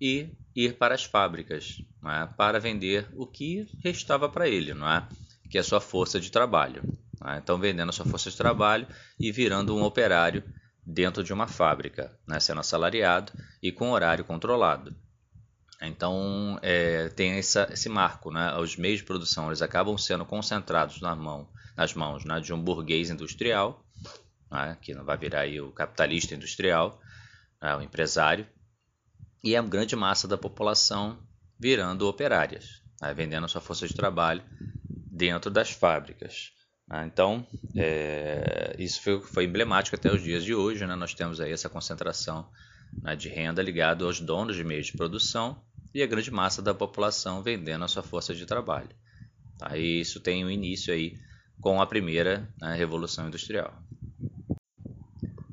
e 0.00 0.28
ir 0.56 0.76
para 0.76 0.94
as 0.94 1.04
fábricas 1.04 1.84
é? 2.04 2.26
para 2.26 2.58
vender 2.58 3.08
o 3.14 3.26
que 3.26 3.66
restava 3.82 4.28
para 4.28 4.48
ele, 4.48 4.74
não 4.74 4.90
é? 4.90 5.08
que 5.48 5.58
é 5.58 5.60
a 5.60 5.64
sua 5.64 5.80
força 5.80 6.20
de 6.20 6.30
trabalho. 6.30 6.82
É? 7.24 7.38
Então, 7.38 7.58
vendendo 7.58 7.88
a 7.88 7.92
sua 7.92 8.06
força 8.06 8.30
de 8.30 8.36
trabalho 8.36 8.86
e 9.18 9.32
virando 9.32 9.76
um 9.76 9.82
operário 9.82 10.42
dentro 10.90 11.22
de 11.22 11.34
uma 11.34 11.46
fábrica, 11.46 12.18
né? 12.26 12.40
sendo 12.40 12.60
assalariado 12.60 13.30
e 13.62 13.70
com 13.70 13.90
horário 13.90 14.24
controlado. 14.24 14.96
Então, 15.82 16.58
é, 16.62 17.10
tem 17.10 17.32
essa, 17.32 17.68
esse 17.70 17.90
marco. 17.90 18.30
Né? 18.30 18.56
Os 18.56 18.76
meios 18.76 19.00
de 19.00 19.04
produção 19.04 19.48
eles 19.48 19.60
acabam 19.60 19.98
sendo 19.98 20.24
concentrados 20.24 21.00
na 21.02 21.14
mão, 21.14 21.46
nas 21.76 21.92
mãos 21.92 22.24
né? 22.24 22.40
de 22.40 22.54
um 22.54 22.60
burguês 22.60 23.10
industrial, 23.10 23.84
né? 24.50 24.78
que 24.80 24.94
não 24.94 25.04
vai 25.04 25.18
virar 25.18 25.40
aí 25.40 25.60
o 25.60 25.70
capitalista 25.70 26.34
industrial, 26.34 26.98
né? 27.60 27.76
o 27.76 27.82
empresário, 27.82 28.46
e 29.44 29.54
a 29.54 29.62
grande 29.62 29.94
massa 29.94 30.26
da 30.26 30.38
população 30.38 31.18
virando 31.60 32.08
operárias, 32.08 32.82
né, 33.00 33.12
vendendo 33.12 33.48
sua 33.48 33.60
força 33.60 33.86
de 33.86 33.94
trabalho 33.94 34.42
dentro 34.88 35.50
das 35.50 35.70
fábricas. 35.70 36.52
Né. 36.88 37.08
Então, 37.12 37.46
é, 37.76 38.74
isso 38.78 39.02
foi, 39.02 39.20
foi, 39.20 39.44
emblemático 39.44 39.96
até 39.96 40.10
os 40.12 40.22
dias 40.22 40.44
de 40.44 40.54
hoje. 40.54 40.86
Né? 40.86 40.94
Nós 40.96 41.14
temos 41.14 41.40
aí 41.40 41.52
essa 41.52 41.68
concentração 41.68 42.48
né, 43.02 43.14
de 43.14 43.28
renda 43.28 43.62
ligada 43.62 44.04
aos 44.04 44.20
donos 44.20 44.56
de 44.56 44.64
meios 44.64 44.86
de 44.86 44.92
produção 44.92 45.60
e 45.94 46.02
a 46.02 46.06
grande 46.06 46.30
massa 46.30 46.62
da 46.62 46.74
população 46.74 47.42
vendendo 47.42 47.84
a 47.84 47.88
sua 47.88 48.02
força 48.02 48.34
de 48.34 48.46
trabalho. 48.46 48.90
Tá? 49.58 49.76
E 49.76 50.00
isso 50.00 50.20
tem 50.20 50.44
um 50.44 50.50
início 50.50 50.92
aí 50.92 51.18
com 51.60 51.80
a 51.80 51.86
primeira 51.86 52.48
né, 52.60 52.74
revolução 52.74 53.26
industrial. 53.26 53.74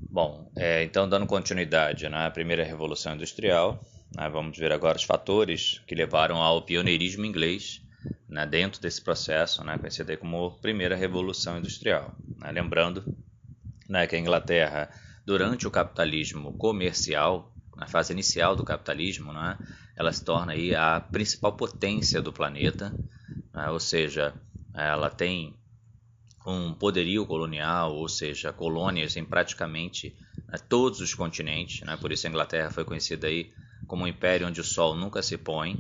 Bom, 0.10 0.50
é, 0.56 0.84
então 0.84 1.10
dando 1.10 1.26
continuidade 1.26 2.08
na 2.08 2.30
primeira 2.32 2.64
revolução 2.64 3.16
industrial, 3.16 3.84
né, 4.16 4.30
vamos 4.30 4.58
ver 4.58 4.72
agora 4.72 4.98
os 4.98 5.04
fatores 5.04 5.82
que 5.88 5.96
levaram 5.96 6.38
ao 6.38 6.62
pioneirismo 6.62 7.26
inglês 7.26 7.82
né, 8.28 8.46
dentro 8.46 8.82
desse 8.82 9.02
processo, 9.02 9.64
né, 9.64 9.78
conhecido 9.78 10.16
como 10.18 10.60
primeira 10.60 10.96
revolução 10.96 11.58
industrial. 11.58 12.16
Né, 12.38 12.52
lembrando 12.52 13.04
né, 13.88 14.08
que 14.08 14.16
a 14.16 14.20
Inglaterra, 14.20 14.90
durante 15.26 15.68
o 15.68 15.72
capitalismo 15.72 16.54
comercial, 16.58 17.52
na 17.76 17.88
fase 17.88 18.14
inicial 18.14 18.56
do 18.56 18.64
capitalismo, 18.64 19.32
né, 19.32 19.58
ela 19.96 20.12
se 20.12 20.24
torna 20.24 20.54
aí 20.54 20.76
a 20.76 21.00
principal 21.00 21.54
potência 21.54 22.22
do 22.22 22.34
planeta, 22.34 22.94
né, 23.54 23.70
ou 23.70 23.80
seja, 23.80 24.34
ela 24.74 25.10
tem 25.10 25.56
um 26.46 26.74
poderio 26.74 27.26
colonial, 27.26 27.96
ou 27.96 28.08
seja, 28.08 28.54
colônias 28.54 29.16
em 29.16 29.26
praticamente 29.26 30.16
né, 30.48 30.58
todos 30.70 31.02
os 31.02 31.14
continentes. 31.14 31.86
Né? 31.86 31.98
Por 31.98 32.12
isso 32.12 32.28
a 32.28 32.30
Inglaterra 32.30 32.70
foi 32.70 32.86
conhecida 32.86 33.28
aí 33.28 33.52
como 33.88 34.04
um 34.04 34.08
império 34.08 34.48
onde 34.48 34.62
o 34.62 34.64
sol 34.64 34.96
nunca 34.96 35.22
se 35.22 35.38
põe. 35.38 35.76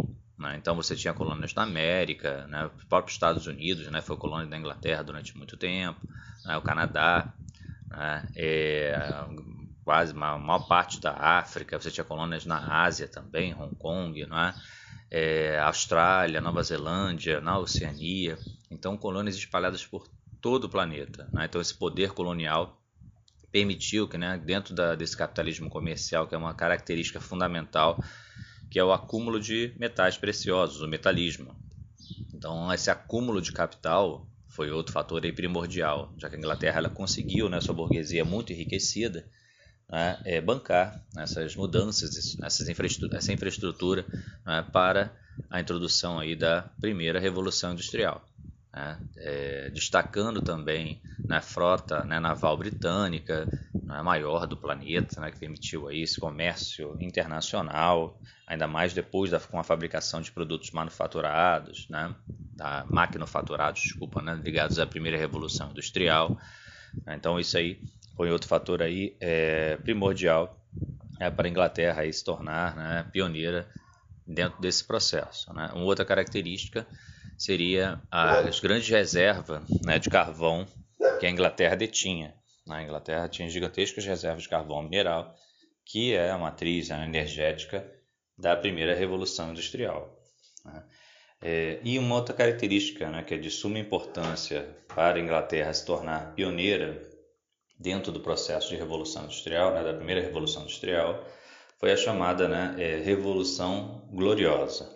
Né? 0.45 0.57
Então 0.57 0.75
você 0.75 0.95
tinha 0.95 1.13
colônias 1.13 1.53
na 1.53 1.63
América, 1.63 2.45
né? 2.47 2.69
os 2.77 2.83
próprios 2.85 3.15
Estados 3.15 3.47
Unidos 3.47 3.87
né? 3.87 4.01
foi 4.01 4.15
colônia 4.17 4.47
da 4.47 4.57
Inglaterra 4.57 5.03
durante 5.03 5.37
muito 5.37 5.57
tempo, 5.57 5.99
né? 6.45 6.55
o 6.57 6.61
Canadá, 6.61 7.33
né? 7.89 8.27
é, 8.35 9.25
quase 9.83 10.13
a 10.13 10.37
maior 10.37 10.67
parte 10.67 10.99
da 10.99 11.13
África, 11.13 11.79
você 11.79 11.91
tinha 11.91 12.03
colônias 12.03 12.45
na 12.45 12.83
Ásia 12.83 13.07
também, 13.07 13.53
Hong 13.53 13.75
Kong, 13.75 14.25
não 14.25 14.39
é? 14.39 14.55
É, 15.11 15.59
Austrália, 15.59 16.41
Nova 16.41 16.63
Zelândia, 16.63 17.39
na 17.39 17.59
Oceania. 17.59 18.37
Então, 18.71 18.97
colônias 18.97 19.35
espalhadas 19.35 19.85
por 19.85 20.07
todo 20.41 20.65
o 20.65 20.69
planeta. 20.69 21.29
Né? 21.31 21.45
Então, 21.45 21.61
esse 21.61 21.73
poder 21.73 22.11
colonial 22.11 22.81
permitiu 23.51 24.07
que, 24.07 24.17
né, 24.17 24.41
dentro 24.43 24.73
da, 24.73 24.95
desse 24.95 25.15
capitalismo 25.15 25.69
comercial, 25.69 26.27
que 26.27 26.35
é 26.35 26.37
uma 26.37 26.55
característica 26.55 27.21
fundamental, 27.21 28.03
que 28.69 28.79
é 28.79 28.84
o 28.84 28.91
acúmulo 28.91 29.39
de 29.39 29.74
metais 29.77 30.17
preciosos, 30.17 30.81
o 30.81 30.88
metalismo. 30.88 31.55
Então, 32.34 32.72
esse 32.74 32.89
acúmulo 32.89 33.41
de 33.41 33.51
capital 33.51 34.27
foi 34.48 34.72
outro 34.72 34.93
fator 34.93 35.22
primordial, 35.34 36.13
já 36.17 36.29
que 36.29 36.36
a 36.36 36.39
Inglaterra 36.39 36.77
ela 36.79 36.89
conseguiu, 36.89 37.50
né, 37.50 37.60
sua 37.62 37.75
burguesia 37.75 38.24
muito 38.24 38.53
enriquecida, 38.53 39.27
né, 39.89 40.19
é, 40.25 40.41
bancar 40.41 41.03
essas 41.17 41.55
mudanças, 41.55 42.38
essas 42.41 42.67
infraestrutura, 42.67 43.17
essa 43.17 43.31
infraestrutura 43.31 44.05
né, 44.45 44.65
para 44.72 45.15
a 45.50 45.60
introdução 45.60 46.19
aí 46.19 46.36
da 46.36 46.63
primeira 46.79 47.19
revolução 47.19 47.74
industrial 47.74 48.25
né, 48.75 49.00
é, 49.15 49.69
destacando 49.69 50.41
também 50.41 51.01
na 51.27 51.41
frota 51.41 52.03
né, 52.03 52.19
naval 52.19 52.57
britânica, 52.57 53.50
né, 53.85 54.01
maior 54.01 54.47
do 54.47 54.57
planeta, 54.57 55.21
né, 55.21 55.31
que 55.31 55.39
permitiu 55.39 55.87
aí 55.87 56.01
esse 56.01 56.19
comércio 56.19 56.97
internacional, 56.99 58.19
ainda 58.47 58.67
mais 58.67 58.93
depois 58.93 59.29
da, 59.31 59.39
com 59.39 59.59
a 59.59 59.63
fabricação 59.63 60.21
de 60.21 60.31
produtos 60.31 60.71
manufaturados, 60.71 61.87
né, 61.89 62.13
da 62.55 62.85
maquinofaturados, 62.89 63.81
desculpa, 63.81 64.21
né, 64.21 64.39
ligados 64.43 64.79
à 64.79 64.87
primeira 64.87 65.17
revolução 65.17 65.69
industrial. 65.69 66.37
Então 67.07 67.39
isso 67.39 67.57
aí 67.57 67.79
foi 68.15 68.31
outro 68.31 68.47
fator 68.47 68.81
aí 68.81 69.15
é, 69.19 69.77
primordial 69.77 70.59
é, 71.19 71.29
para 71.29 71.47
a 71.47 71.49
Inglaterra 71.49 72.01
aí 72.01 72.11
se 72.11 72.23
tornar 72.23 72.75
né, 72.75 73.07
pioneira 73.11 73.69
dentro 74.25 74.59
desse 74.59 74.83
processo. 74.83 75.53
Né. 75.53 75.69
Uma 75.73 75.85
outra 75.85 76.05
característica 76.05 76.87
seria 77.37 78.01
as 78.09 78.59
grandes 78.59 78.89
reservas 78.89 79.63
né, 79.85 79.99
de 79.99 80.09
carvão 80.09 80.65
que 81.19 81.25
a 81.25 81.29
Inglaterra 81.29 81.75
detinha. 81.75 82.33
A 82.69 82.81
Inglaterra 82.81 83.27
tinha 83.27 83.50
gigantescas 83.50 84.05
reservas 84.05 84.43
de 84.43 84.50
carvão 84.50 84.81
mineral, 84.81 85.36
que 85.86 86.13
é 86.13 86.31
a 86.31 86.38
matriz 86.38 86.89
energética 86.89 87.89
da 88.38 88.55
primeira 88.55 88.95
revolução 88.95 89.51
industrial. 89.51 90.17
Né. 90.63 90.84
É, 91.41 91.79
e 91.84 92.00
uma 92.00 92.15
outra 92.15 92.34
característica 92.34 93.10
né, 93.10 93.22
que 93.22 93.36
é 93.36 93.38
de 93.38 93.51
suma 93.51 93.77
importância 93.77 94.75
para 94.88 95.17
a 95.17 95.22
Inglaterra 95.22 95.74
se 95.74 95.86
tornar 95.86 96.34
pioneira 96.34 97.07
dentro 97.77 98.12
do 98.12 98.19
processo 98.19 98.69
de 98.69 98.75
revolução 98.75 99.25
industrial, 99.25 99.74
né, 99.74 99.84
da 99.84 99.93
primeira 99.93 100.22
revolução 100.22 100.63
industrial, 100.63 101.24
foi 101.77 101.91
a 101.91 101.98
chamada 101.98 102.48
né, 102.48 102.75
é, 102.79 102.98
Revolução 102.98 104.07
Gloriosa. 104.12 104.89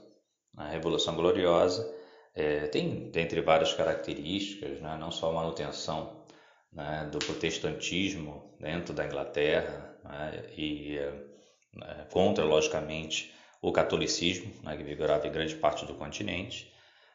A 0.57 0.67
Revolução 0.67 1.15
Gloriosa 1.15 1.93
é, 2.33 2.67
tem, 2.67 3.11
dentre 3.11 3.41
várias 3.41 3.73
características, 3.73 4.79
né, 4.81 4.97
não 4.99 5.11
só 5.11 5.29
a 5.29 5.33
manutenção 5.33 6.23
né, 6.71 7.09
do 7.11 7.19
protestantismo 7.19 8.55
dentro 8.59 8.93
da 8.93 9.05
Inglaterra 9.05 9.95
né, 10.03 10.43
e 10.57 10.97
é, 10.97 12.05
contra, 12.11 12.43
logicamente, 12.43 13.33
o 13.61 13.71
catolicismo, 13.71 14.51
né, 14.63 14.77
que 14.77 14.83
vigorava 14.83 15.27
em 15.27 15.31
grande 15.31 15.55
parte 15.55 15.85
do 15.85 15.93
continente, 15.95 16.71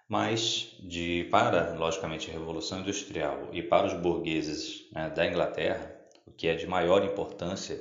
mas 0.08 0.76
de 0.80 1.26
para, 1.30 1.74
logicamente, 1.74 2.30
a 2.30 2.32
Revolução 2.34 2.80
Industrial 2.80 3.48
e 3.52 3.62
para 3.62 3.86
os 3.86 3.94
burgueses 3.94 4.90
né, 4.92 5.10
da 5.10 5.26
Inglaterra, 5.26 5.94
o 6.26 6.32
que 6.32 6.48
é 6.48 6.54
de 6.54 6.66
maior 6.66 7.04
importância 7.04 7.80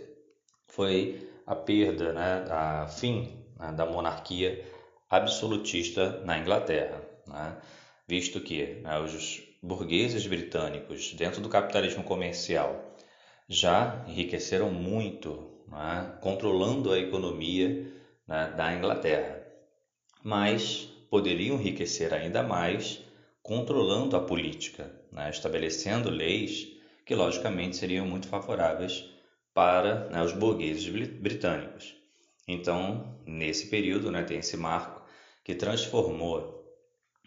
foi 0.68 1.30
a 1.46 1.56
perda, 1.56 2.14
né, 2.14 2.46
a 2.50 2.88
fim 2.88 3.46
né, 3.58 3.72
da 3.72 3.86
monarquia 3.86 4.66
absolutista 5.10 6.22
na 6.24 6.38
Inglaterra 6.40 7.14
né? 7.28 7.58
visto 8.08 8.40
que 8.42 8.82
né, 8.82 9.00
os 9.00 9.42
burgueses 9.64 10.28
britânicos, 10.28 11.14
dentro 11.14 11.40
do 11.40 11.48
capitalismo 11.48 12.04
comercial, 12.04 12.98
já 13.48 14.04
enriqueceram 14.06 14.70
muito, 14.70 15.64
né, 15.70 16.18
controlando 16.20 16.92
a 16.92 17.00
economia 17.00 17.90
né, 18.28 18.54
da 18.58 18.76
Inglaterra. 18.76 19.42
Mas, 20.22 20.90
poderiam 21.10 21.56
enriquecer 21.56 22.14
ainda 22.14 22.44
mais 22.44 23.00
controlando 23.42 24.18
a 24.18 24.22
política, 24.22 24.94
né, 25.10 25.30
estabelecendo 25.30 26.10
leis 26.10 26.68
que 27.06 27.16
logicamente 27.16 27.78
seriam 27.78 28.06
muito 28.06 28.28
favoráveis 28.28 29.06
para 29.54 30.10
né, 30.10 30.22
os 30.22 30.34
burgueses 30.34 30.90
britânicos. 30.90 31.96
Então, 32.46 33.18
nesse 33.26 33.68
período, 33.68 34.12
né, 34.12 34.24
tem 34.24 34.40
esse 34.40 34.58
marco 34.58 35.02
que 35.42 35.56
transformou 35.56 36.62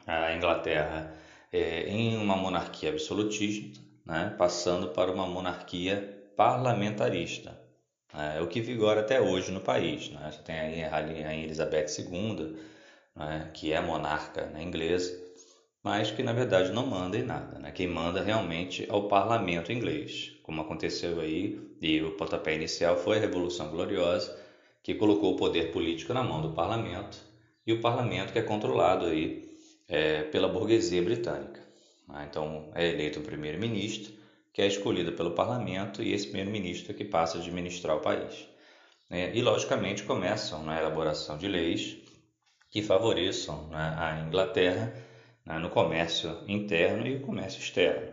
a 0.06 0.34
Inglaterra 0.34 1.16
é, 1.52 1.88
em 1.88 2.16
uma 2.16 2.36
monarquia 2.36 2.90
absolutista, 2.90 3.80
né, 4.04 4.34
passando 4.38 4.88
para 4.88 5.10
uma 5.12 5.26
monarquia 5.26 6.16
parlamentarista. 6.36 7.58
É, 8.14 8.40
o 8.40 8.46
que 8.46 8.60
vigora 8.60 9.00
até 9.00 9.20
hoje 9.20 9.50
no 9.50 9.60
país. 9.60 10.08
Né? 10.10 10.30
Você 10.30 10.42
tem 10.42 10.58
aí 10.58 10.84
a 10.84 10.88
Rainha 10.88 11.34
Elizabeth 11.34 11.86
II, 11.98 12.56
né, 13.14 13.50
que 13.52 13.72
é 13.72 13.80
monarca 13.80 14.46
né, 14.46 14.62
inglesa, 14.62 15.18
mas 15.82 16.10
que 16.10 16.22
na 16.22 16.32
verdade 16.32 16.72
não 16.72 16.86
manda 16.86 17.16
em 17.16 17.22
nada. 17.22 17.58
Né? 17.58 17.70
Quem 17.72 17.88
manda 17.88 18.22
realmente 18.22 18.86
é 18.88 18.92
o 18.92 19.08
parlamento 19.08 19.72
inglês, 19.72 20.32
como 20.42 20.62
aconteceu 20.62 21.20
aí, 21.20 21.60
e 21.80 22.00
o 22.02 22.12
pontapé 22.12 22.54
inicial 22.54 22.96
foi 22.96 23.18
a 23.18 23.20
Revolução 23.20 23.70
Gloriosa, 23.70 24.36
que 24.82 24.94
colocou 24.94 25.34
o 25.34 25.36
poder 25.36 25.72
político 25.72 26.14
na 26.14 26.22
mão 26.22 26.40
do 26.40 26.52
parlamento, 26.52 27.18
e 27.66 27.72
o 27.72 27.80
parlamento 27.80 28.32
que 28.32 28.38
é 28.38 28.42
controlado 28.42 29.06
aí 29.06 29.45
é, 29.88 30.22
pela 30.24 30.48
burguesia 30.48 31.02
britânica. 31.02 31.60
Né? 32.08 32.26
Então 32.28 32.70
é 32.74 32.86
eleito 32.86 33.20
o 33.20 33.22
primeiro-ministro, 33.22 34.12
que 34.52 34.62
é 34.62 34.66
escolhido 34.66 35.12
pelo 35.12 35.32
parlamento, 35.32 36.02
e 36.02 36.12
esse 36.12 36.26
primeiro-ministro 36.26 36.92
é 36.92 36.94
que 36.94 37.04
passa 37.04 37.38
a 37.38 37.40
administrar 37.40 37.96
o 37.96 38.00
país. 38.00 38.48
É, 39.10 39.34
e 39.36 39.40
logicamente 39.40 40.02
começam 40.02 40.62
na 40.64 40.78
elaboração 40.78 41.38
de 41.38 41.46
leis 41.46 41.96
que 42.70 42.82
favoreçam 42.82 43.68
né, 43.68 43.94
a 43.96 44.20
Inglaterra 44.26 44.92
né, 45.44 45.58
no 45.58 45.70
comércio 45.70 46.42
interno 46.48 47.06
e 47.06 47.16
o 47.16 47.20
comércio 47.20 47.60
externo. 47.60 48.12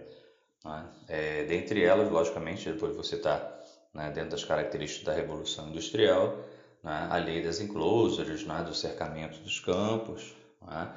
Né? 0.63 0.89
É, 1.07 1.43
dentre 1.45 1.83
elas, 1.83 2.11
logicamente, 2.11 2.71
depois 2.71 2.95
você 2.95 3.15
está 3.15 3.61
né, 3.93 4.11
dentro 4.11 4.31
das 4.31 4.43
características 4.43 5.05
da 5.05 5.13
Revolução 5.13 5.69
Industrial, 5.69 6.37
né, 6.83 7.07
a 7.09 7.17
lei 7.17 7.41
das 7.41 7.59
enclosures, 7.59 8.45
né, 8.45 8.63
do 8.63 8.75
cercamento 8.75 9.39
dos 9.39 9.59
campos, 9.59 10.33
né, 10.61 10.93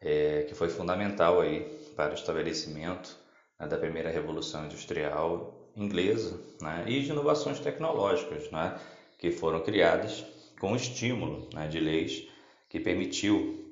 é, 0.00 0.44
que 0.48 0.54
foi 0.54 0.68
fundamental 0.68 1.40
aí 1.40 1.60
para 1.96 2.12
o 2.12 2.14
estabelecimento 2.14 3.16
né, 3.58 3.66
da 3.66 3.76
primeira 3.76 4.10
revolução 4.10 4.64
industrial 4.64 5.54
inglesa 5.76 6.38
né, 6.60 6.84
e 6.86 7.02
de 7.02 7.10
inovações 7.10 7.58
tecnológicas 7.60 8.50
né, 8.50 8.78
que 9.18 9.30
foram 9.30 9.60
criadas 9.60 10.24
com 10.60 10.74
estímulo 10.74 11.48
né, 11.54 11.68
de 11.68 11.80
leis 11.80 12.28
que 12.68 12.80
permitiu 12.80 13.64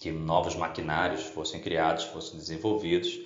que 0.00 0.10
novos 0.10 0.56
maquinários 0.56 1.24
fossem 1.24 1.60
criados, 1.60 2.04
fossem 2.04 2.38
desenvolvidos 2.38 3.20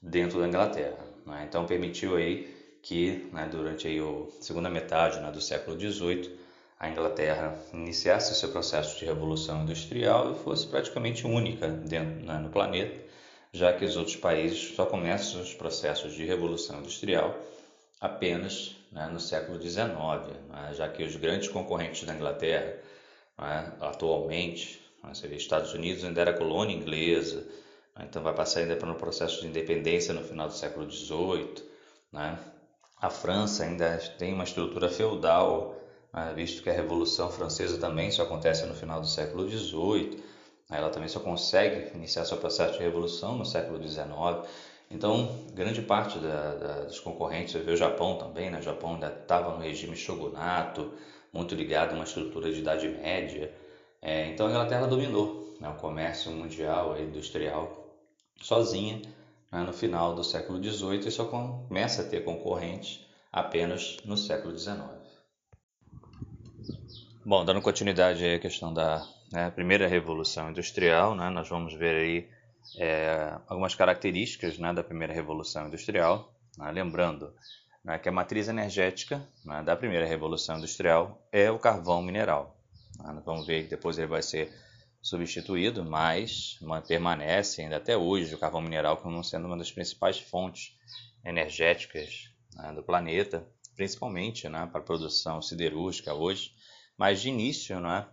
dentro 0.00 0.40
da 0.40 0.48
Inglaterra. 0.48 1.04
Né. 1.26 1.44
Então 1.48 1.66
permitiu 1.66 2.16
aí 2.16 2.54
que 2.82 3.28
né, 3.32 3.48
durante 3.50 3.86
aí 3.86 3.98
a 3.98 4.42
segunda 4.42 4.70
metade 4.70 5.20
do 5.32 5.40
século 5.40 5.78
XVIII 5.78 6.43
a 6.78 6.88
Inglaterra 6.88 7.56
iniciasse 7.72 8.34
seu 8.34 8.50
processo 8.50 8.98
de 8.98 9.04
revolução 9.04 9.62
industrial 9.62 10.32
e 10.32 10.38
fosse 10.42 10.66
praticamente 10.66 11.26
única 11.26 11.68
dentro, 11.68 12.24
né, 12.24 12.38
no 12.38 12.50
planeta, 12.50 13.04
já 13.52 13.72
que 13.72 13.84
os 13.84 13.96
outros 13.96 14.16
países 14.16 14.74
só 14.74 14.84
começam 14.84 15.40
os 15.40 15.54
processos 15.54 16.14
de 16.14 16.24
revolução 16.24 16.80
industrial 16.80 17.38
apenas 18.00 18.76
né, 18.90 19.06
no 19.06 19.20
século 19.20 19.60
XIX, 19.60 19.94
né, 20.48 20.72
já 20.74 20.88
que 20.88 21.04
os 21.04 21.14
grandes 21.16 21.48
concorrentes 21.48 22.04
da 22.04 22.14
Inglaterra 22.14 22.76
né, 23.38 23.72
atualmente, 23.80 24.84
né, 25.02 25.14
seria 25.14 25.36
Estados 25.36 25.72
Unidos 25.72 26.04
ainda 26.04 26.20
era 26.20 26.32
colônia 26.32 26.74
inglesa, 26.74 27.46
né, 27.96 28.06
então 28.08 28.22
vai 28.22 28.34
passar 28.34 28.60
ainda 28.60 28.76
pelo 28.76 28.96
processo 28.96 29.40
de 29.40 29.46
independência 29.46 30.12
no 30.12 30.24
final 30.24 30.48
do 30.48 30.54
século 30.54 30.90
XVIII, 30.90 31.54
né, 32.12 32.38
a 33.00 33.10
França 33.10 33.64
ainda 33.64 33.96
tem 34.18 34.32
uma 34.32 34.44
estrutura 34.44 34.88
feudal 34.88 35.76
né, 35.76 35.83
visto 36.34 36.62
que 36.62 36.70
a 36.70 36.72
Revolução 36.72 37.30
Francesa 37.30 37.78
também 37.78 38.10
só 38.10 38.22
acontece 38.22 38.64
no 38.66 38.74
final 38.74 39.00
do 39.00 39.06
século 39.06 39.48
XVIII, 39.48 40.22
né, 40.70 40.78
ela 40.78 40.90
também 40.90 41.08
só 41.08 41.20
consegue 41.20 41.96
iniciar 41.96 42.24
seu 42.24 42.36
processo 42.36 42.74
de 42.74 42.84
revolução 42.84 43.36
no 43.36 43.44
século 43.44 43.82
XIX. 43.82 44.08
Então, 44.90 45.44
grande 45.52 45.82
parte 45.82 46.18
da, 46.18 46.54
da, 46.54 46.84
dos 46.84 47.00
concorrentes, 47.00 47.52
você 47.52 47.58
vê 47.58 47.72
o 47.72 47.76
Japão 47.76 48.16
também, 48.16 48.50
né? 48.50 48.58
o 48.60 48.62
Japão 48.62 48.94
ainda 48.94 49.08
estava 49.08 49.56
no 49.56 49.62
regime 49.62 49.96
shogunato, 49.96 50.92
muito 51.32 51.54
ligado 51.54 51.92
a 51.92 51.94
uma 51.94 52.04
estrutura 52.04 52.52
de 52.52 52.60
Idade 52.60 52.88
Média. 52.88 53.52
É, 54.00 54.26
então, 54.28 54.46
a 54.46 54.50
Inglaterra 54.50 54.86
dominou 54.86 55.56
né? 55.60 55.68
o 55.68 55.74
comércio 55.74 56.30
mundial, 56.30 56.96
industrial, 57.00 57.96
sozinha, 58.40 59.02
né? 59.50 59.64
no 59.64 59.72
final 59.72 60.14
do 60.14 60.22
século 60.22 60.62
XVIII, 60.62 61.08
e 61.08 61.10
só 61.10 61.24
começa 61.24 62.02
a 62.02 62.04
ter 62.04 62.22
concorrentes 62.22 63.04
apenas 63.32 63.96
no 64.04 64.16
século 64.16 64.56
XIX. 64.56 65.03
Bom, 67.26 67.42
dando 67.42 67.62
continuidade 67.62 68.22
à 68.22 68.38
questão 68.38 68.74
da 68.74 69.02
né, 69.32 69.50
primeira 69.50 69.88
revolução 69.88 70.50
industrial, 70.50 71.14
né, 71.14 71.30
nós 71.30 71.48
vamos 71.48 71.72
ver 71.72 71.94
aí 71.94 72.28
é, 72.76 73.38
algumas 73.46 73.74
características 73.74 74.58
né, 74.58 74.74
da 74.74 74.84
primeira 74.84 75.14
revolução 75.14 75.66
industrial. 75.66 76.30
Né, 76.58 76.70
lembrando 76.70 77.32
né, 77.82 77.98
que 77.98 78.10
a 78.10 78.12
matriz 78.12 78.46
energética 78.46 79.26
né, 79.42 79.62
da 79.62 79.74
primeira 79.74 80.04
revolução 80.04 80.58
industrial 80.58 81.26
é 81.32 81.50
o 81.50 81.58
carvão 81.58 82.02
mineral. 82.02 82.60
Vamos 83.24 83.46
ver 83.46 83.62
que 83.62 83.70
depois 83.70 83.96
ele 83.96 84.06
vai 84.06 84.22
ser 84.22 84.52
substituído, 85.00 85.82
mas 85.82 86.58
permanece 86.86 87.62
ainda 87.62 87.78
até 87.78 87.96
hoje 87.96 88.34
o 88.34 88.38
carvão 88.38 88.60
mineral 88.60 88.98
como 88.98 89.24
sendo 89.24 89.46
uma 89.46 89.56
das 89.56 89.72
principais 89.72 90.20
fontes 90.20 90.76
energéticas 91.24 92.30
do 92.74 92.82
planeta, 92.82 93.42
principalmente 93.74 94.46
para 94.46 94.66
a 94.78 94.82
produção 94.82 95.40
siderúrgica 95.40 96.12
hoje 96.12 96.52
mas 96.96 97.20
de 97.20 97.28
início, 97.28 97.80
né, 97.80 98.06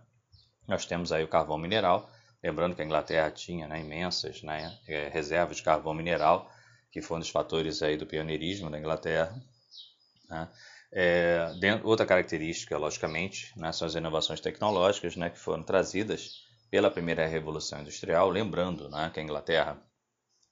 nós 0.66 0.86
temos 0.86 1.12
aí 1.12 1.24
o 1.24 1.28
carvão 1.28 1.58
mineral. 1.58 2.10
Lembrando 2.42 2.74
que 2.74 2.82
a 2.82 2.84
Inglaterra 2.84 3.30
tinha 3.30 3.68
né, 3.68 3.80
imensas 3.80 4.42
né, 4.42 4.76
é, 4.88 5.08
reservas 5.08 5.58
de 5.58 5.62
carvão 5.62 5.94
mineral, 5.94 6.50
que 6.90 7.00
foi 7.00 7.16
um 7.16 7.20
dos 7.20 7.30
fatores 7.30 7.82
aí 7.82 7.96
do 7.96 8.06
pioneirismo 8.06 8.70
da 8.70 8.78
Inglaterra. 8.78 9.34
Né. 10.28 10.48
É, 10.94 11.54
dentro, 11.58 11.88
outra 11.88 12.04
característica, 12.04 12.76
logicamente, 12.76 13.52
né, 13.56 13.72
são 13.72 13.86
as 13.86 13.94
inovações 13.94 14.40
tecnológicas 14.40 15.16
né, 15.16 15.30
que 15.30 15.38
foram 15.38 15.62
trazidas 15.62 16.42
pela 16.70 16.90
primeira 16.90 17.26
revolução 17.26 17.80
industrial. 17.80 18.28
Lembrando 18.28 18.88
né, 18.88 19.10
que 19.12 19.20
a 19.20 19.22
Inglaterra, 19.22 19.82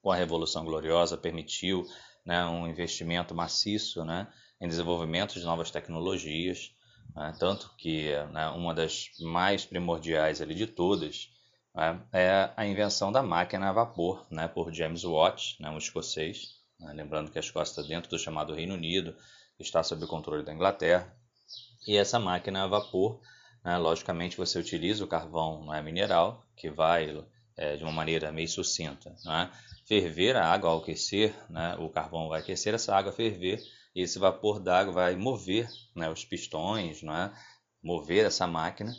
com 0.01 0.11
a 0.11 0.17
Revolução 0.17 0.65
Gloriosa, 0.65 1.17
permitiu 1.17 1.85
né, 2.25 2.45
um 2.47 2.67
investimento 2.67 3.35
maciço 3.35 4.05
né, 4.05 4.27
em 4.61 4.69
desenvolvimento 4.69 5.35
de 5.35 5.45
novas 5.45 5.71
tecnologias. 5.71 6.73
Né? 7.15 7.35
Tanto 7.39 7.75
que 7.77 8.11
né, 8.33 8.49
uma 8.49 8.75
das 8.75 9.11
mais 9.21 9.65
primordiais 9.65 10.41
ali 10.41 10.55
de 10.55 10.67
todas 10.67 11.31
né, 11.75 12.01
é 12.13 12.51
a 12.57 12.67
invenção 12.67 13.13
da 13.13 13.23
máquina 13.23 13.69
a 13.69 13.73
vapor 13.73 14.27
né, 14.31 14.49
por 14.49 14.73
James 14.73 15.05
Watt, 15.05 15.57
né, 15.61 15.71
um 15.71 15.79
escocês. 15.79 16.59
Né, 16.79 16.93
lembrando 16.95 17.31
que 17.31 17.39
a 17.39 17.41
Escócia 17.41 17.73
está 17.73 17.83
dentro 17.83 18.11
do 18.11 18.19
chamado 18.19 18.55
Reino 18.55 18.75
Unido, 18.75 19.15
está 19.59 19.83
sob 19.83 20.05
o 20.05 20.09
controle 20.09 20.43
da 20.43 20.53
Inglaterra. 20.53 21.15
E 21.87 21.97
essa 21.97 22.19
máquina 22.19 22.65
a 22.65 22.67
vapor, 22.67 23.21
né, 23.65 23.77
logicamente 23.77 24.37
você 24.37 24.59
utiliza 24.59 25.05
o 25.05 25.09
carvão 25.09 25.65
não 25.65 25.75
é, 25.75 25.83
mineral, 25.83 26.45
que 26.57 26.71
vai 26.71 27.25
é, 27.57 27.77
de 27.77 27.83
uma 27.83 27.93
maneira 27.93 28.33
meio 28.33 28.49
sucinta, 28.49 29.15
ferver 29.87 30.37
a 30.37 30.47
água 30.47 30.71
ao 30.71 30.79
aquecer, 30.79 31.35
né, 31.51 31.77
o 31.79 31.89
carvão 31.91 32.29
vai 32.29 32.41
aquecer 32.41 32.75
essa 32.75 32.95
água, 32.95 33.13
ferver 33.13 33.61
e 33.95 34.03
esse 34.03 34.19
vapor 34.19 34.61
d'água 34.61 34.93
vai 34.93 35.17
mover 35.17 35.69
né, 35.95 36.09
os 36.11 36.25
pistões, 36.25 37.03
é? 37.03 37.33
mover 37.83 38.25
essa 38.27 38.47
máquina, 38.47 38.93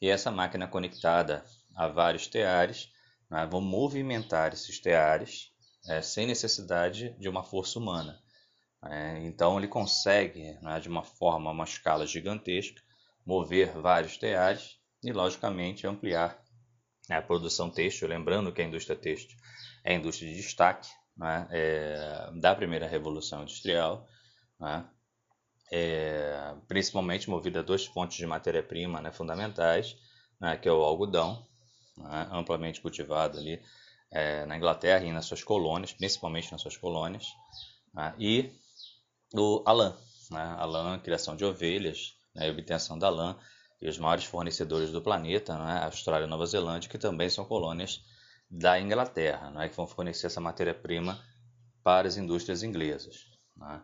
e 0.00 0.08
essa 0.08 0.30
máquina 0.30 0.66
conectada 0.66 1.44
a 1.74 1.88
vários 1.88 2.26
teares 2.26 2.90
é? 3.30 3.46
vão 3.46 3.60
movimentar 3.60 4.52
esses 4.52 4.78
teares 4.80 5.50
é, 5.88 6.00
sem 6.02 6.26
necessidade 6.26 7.14
de 7.18 7.28
uma 7.28 7.42
força 7.42 7.78
humana. 7.78 8.18
É, 8.84 9.18
então 9.26 9.58
ele 9.58 9.68
consegue, 9.68 10.42
é, 10.42 10.80
de 10.80 10.88
uma 10.88 11.02
forma, 11.02 11.50
uma 11.50 11.64
escala 11.64 12.06
gigantesca, 12.06 12.80
mover 13.26 13.78
vários 13.78 14.16
teares 14.16 14.78
e, 15.02 15.12
logicamente, 15.12 15.86
ampliar 15.86 16.42
né, 17.08 17.16
a 17.16 17.22
produção 17.22 17.70
têxtil. 17.70 18.08
Lembrando 18.08 18.52
que 18.52 18.62
a 18.62 18.64
indústria 18.64 18.96
têxtil 18.96 19.36
é 19.84 19.92
a 19.92 19.96
indústria 19.96 20.30
de 20.30 20.36
destaque 20.36 20.88
é, 21.50 22.30
da 22.40 22.54
primeira 22.54 22.86
revolução 22.86 23.42
industrial 23.42 24.08
né? 24.60 24.84
É, 25.72 26.54
principalmente 26.66 27.30
movida 27.30 27.60
a 27.60 27.62
duas 27.62 27.86
fontes 27.86 28.16
de 28.16 28.26
matéria-prima 28.26 29.00
né, 29.00 29.12
fundamentais, 29.12 29.96
né, 30.40 30.56
que 30.56 30.68
é 30.68 30.72
o 30.72 30.82
algodão, 30.82 31.46
né, 31.96 32.28
amplamente 32.32 32.80
cultivado 32.80 33.38
ali 33.38 33.62
é, 34.10 34.44
na 34.46 34.56
Inglaterra 34.56 35.04
e 35.04 35.12
nas 35.12 35.26
suas 35.26 35.44
colônias, 35.44 35.92
principalmente 35.92 36.50
nas 36.50 36.60
suas 36.60 36.76
colônias, 36.76 37.24
né, 37.94 38.12
e 38.18 38.50
o 39.32 39.62
a 39.64 39.70
lã, 39.70 39.96
a 40.32 40.64
lã, 40.64 40.98
criação 40.98 41.36
de 41.36 41.44
ovelhas, 41.44 42.16
né, 42.34 42.48
e 42.48 42.50
obtenção 42.50 42.98
da 42.98 43.08
lã, 43.08 43.38
e 43.80 43.88
os 43.88 43.96
maiores 43.96 44.24
fornecedores 44.24 44.90
do 44.90 45.00
planeta, 45.00 45.56
né, 45.56 45.84
Austrália 45.84 46.26
e 46.26 46.28
Nova 46.28 46.46
Zelândia, 46.46 46.90
que 46.90 46.98
também 46.98 47.30
são 47.30 47.44
colônias 47.44 48.02
da 48.50 48.80
Inglaterra, 48.80 49.50
né, 49.50 49.68
que 49.68 49.76
vão 49.76 49.86
fornecer 49.86 50.26
essa 50.26 50.40
matéria-prima 50.40 51.22
para 51.84 52.08
as 52.08 52.16
indústrias 52.16 52.64
inglesas. 52.64 53.26
Né. 53.56 53.80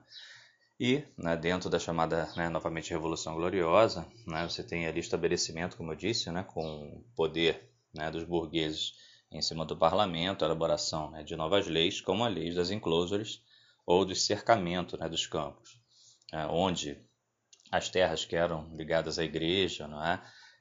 E 0.78 1.02
né, 1.16 1.34
dentro 1.38 1.70
da 1.70 1.78
chamada, 1.78 2.30
né, 2.36 2.50
novamente, 2.50 2.90
Revolução 2.90 3.34
Gloriosa, 3.34 4.06
né, 4.26 4.46
você 4.46 4.62
tem 4.62 4.86
ali 4.86 5.00
estabelecimento, 5.00 5.74
como 5.74 5.92
eu 5.92 5.96
disse, 5.96 6.30
né, 6.30 6.42
com 6.42 7.02
poder 7.16 7.70
né, 7.94 8.10
dos 8.10 8.24
burgueses 8.24 8.92
em 9.32 9.40
cima 9.40 9.64
do 9.64 9.74
parlamento, 9.74 10.44
a 10.44 10.46
elaboração 10.46 11.10
né, 11.10 11.22
de 11.22 11.34
novas 11.34 11.66
leis, 11.66 12.02
como 12.02 12.24
a 12.24 12.28
lei 12.28 12.54
das 12.54 12.70
enclosures 12.70 13.40
ou 13.86 14.04
do 14.04 14.14
cercamento 14.14 14.98
dos 14.98 15.26
campos, 15.26 15.80
onde 16.50 17.00
as 17.72 17.88
terras 17.88 18.26
que 18.26 18.36
eram 18.36 18.68
ligadas 18.76 19.18
à 19.18 19.24
igreja 19.24 19.88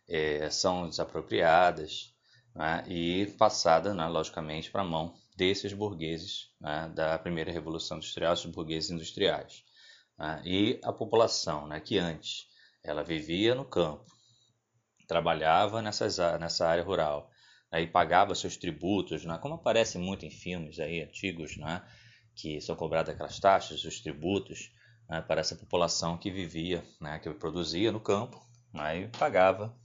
é, 0.07 0.45
é 0.45 0.49
são 0.49 0.87
desapropriadas 0.87 2.13
é, 2.55 2.89
e 2.89 3.25
passadas, 3.37 3.93
né, 3.93 4.07
logicamente, 4.07 4.71
para 4.71 4.81
a 4.81 4.85
mão 4.85 5.13
desses 5.35 5.73
burgueses 5.73 6.51
da 6.93 7.19
primeira 7.19 7.51
revolução 7.51 7.97
industrial, 7.97 8.33
os 8.33 8.45
burgueses 8.45 8.89
industriais. 8.89 9.65
Né, 10.17 10.41
e 10.45 10.79
a 10.83 10.93
população, 10.93 11.67
né, 11.67 11.79
que 11.79 11.97
antes 11.97 12.47
ela 12.83 13.03
vivia 13.03 13.53
no 13.55 13.65
campo, 13.65 14.05
trabalhava 15.07 15.81
nessas, 15.81 16.17
nessa 16.39 16.67
área 16.67 16.83
rural 16.83 17.29
né, 17.71 17.81
e 17.81 17.87
pagava 17.87 18.33
seus 18.35 18.57
tributos, 18.57 19.25
né, 19.25 19.37
como 19.41 19.55
aparece 19.55 19.97
muito 19.97 20.25
em 20.25 20.31
filmes 20.31 20.79
aí 20.79 21.01
antigos, 21.01 21.57
né, 21.57 21.81
que 22.35 22.59
são 22.61 22.75
cobradas 22.75 23.13
aquelas 23.13 23.39
taxas, 23.39 23.83
os 23.83 23.99
tributos, 23.99 24.71
né, 25.09 25.21
para 25.21 25.41
essa 25.41 25.55
população 25.55 26.17
que 26.17 26.31
vivia, 26.31 26.83
né, 26.99 27.19
que 27.19 27.29
produzia 27.33 27.91
no 27.91 27.99
campo 27.99 28.39
né, 28.73 29.01
e 29.01 29.07
pagava 29.09 29.75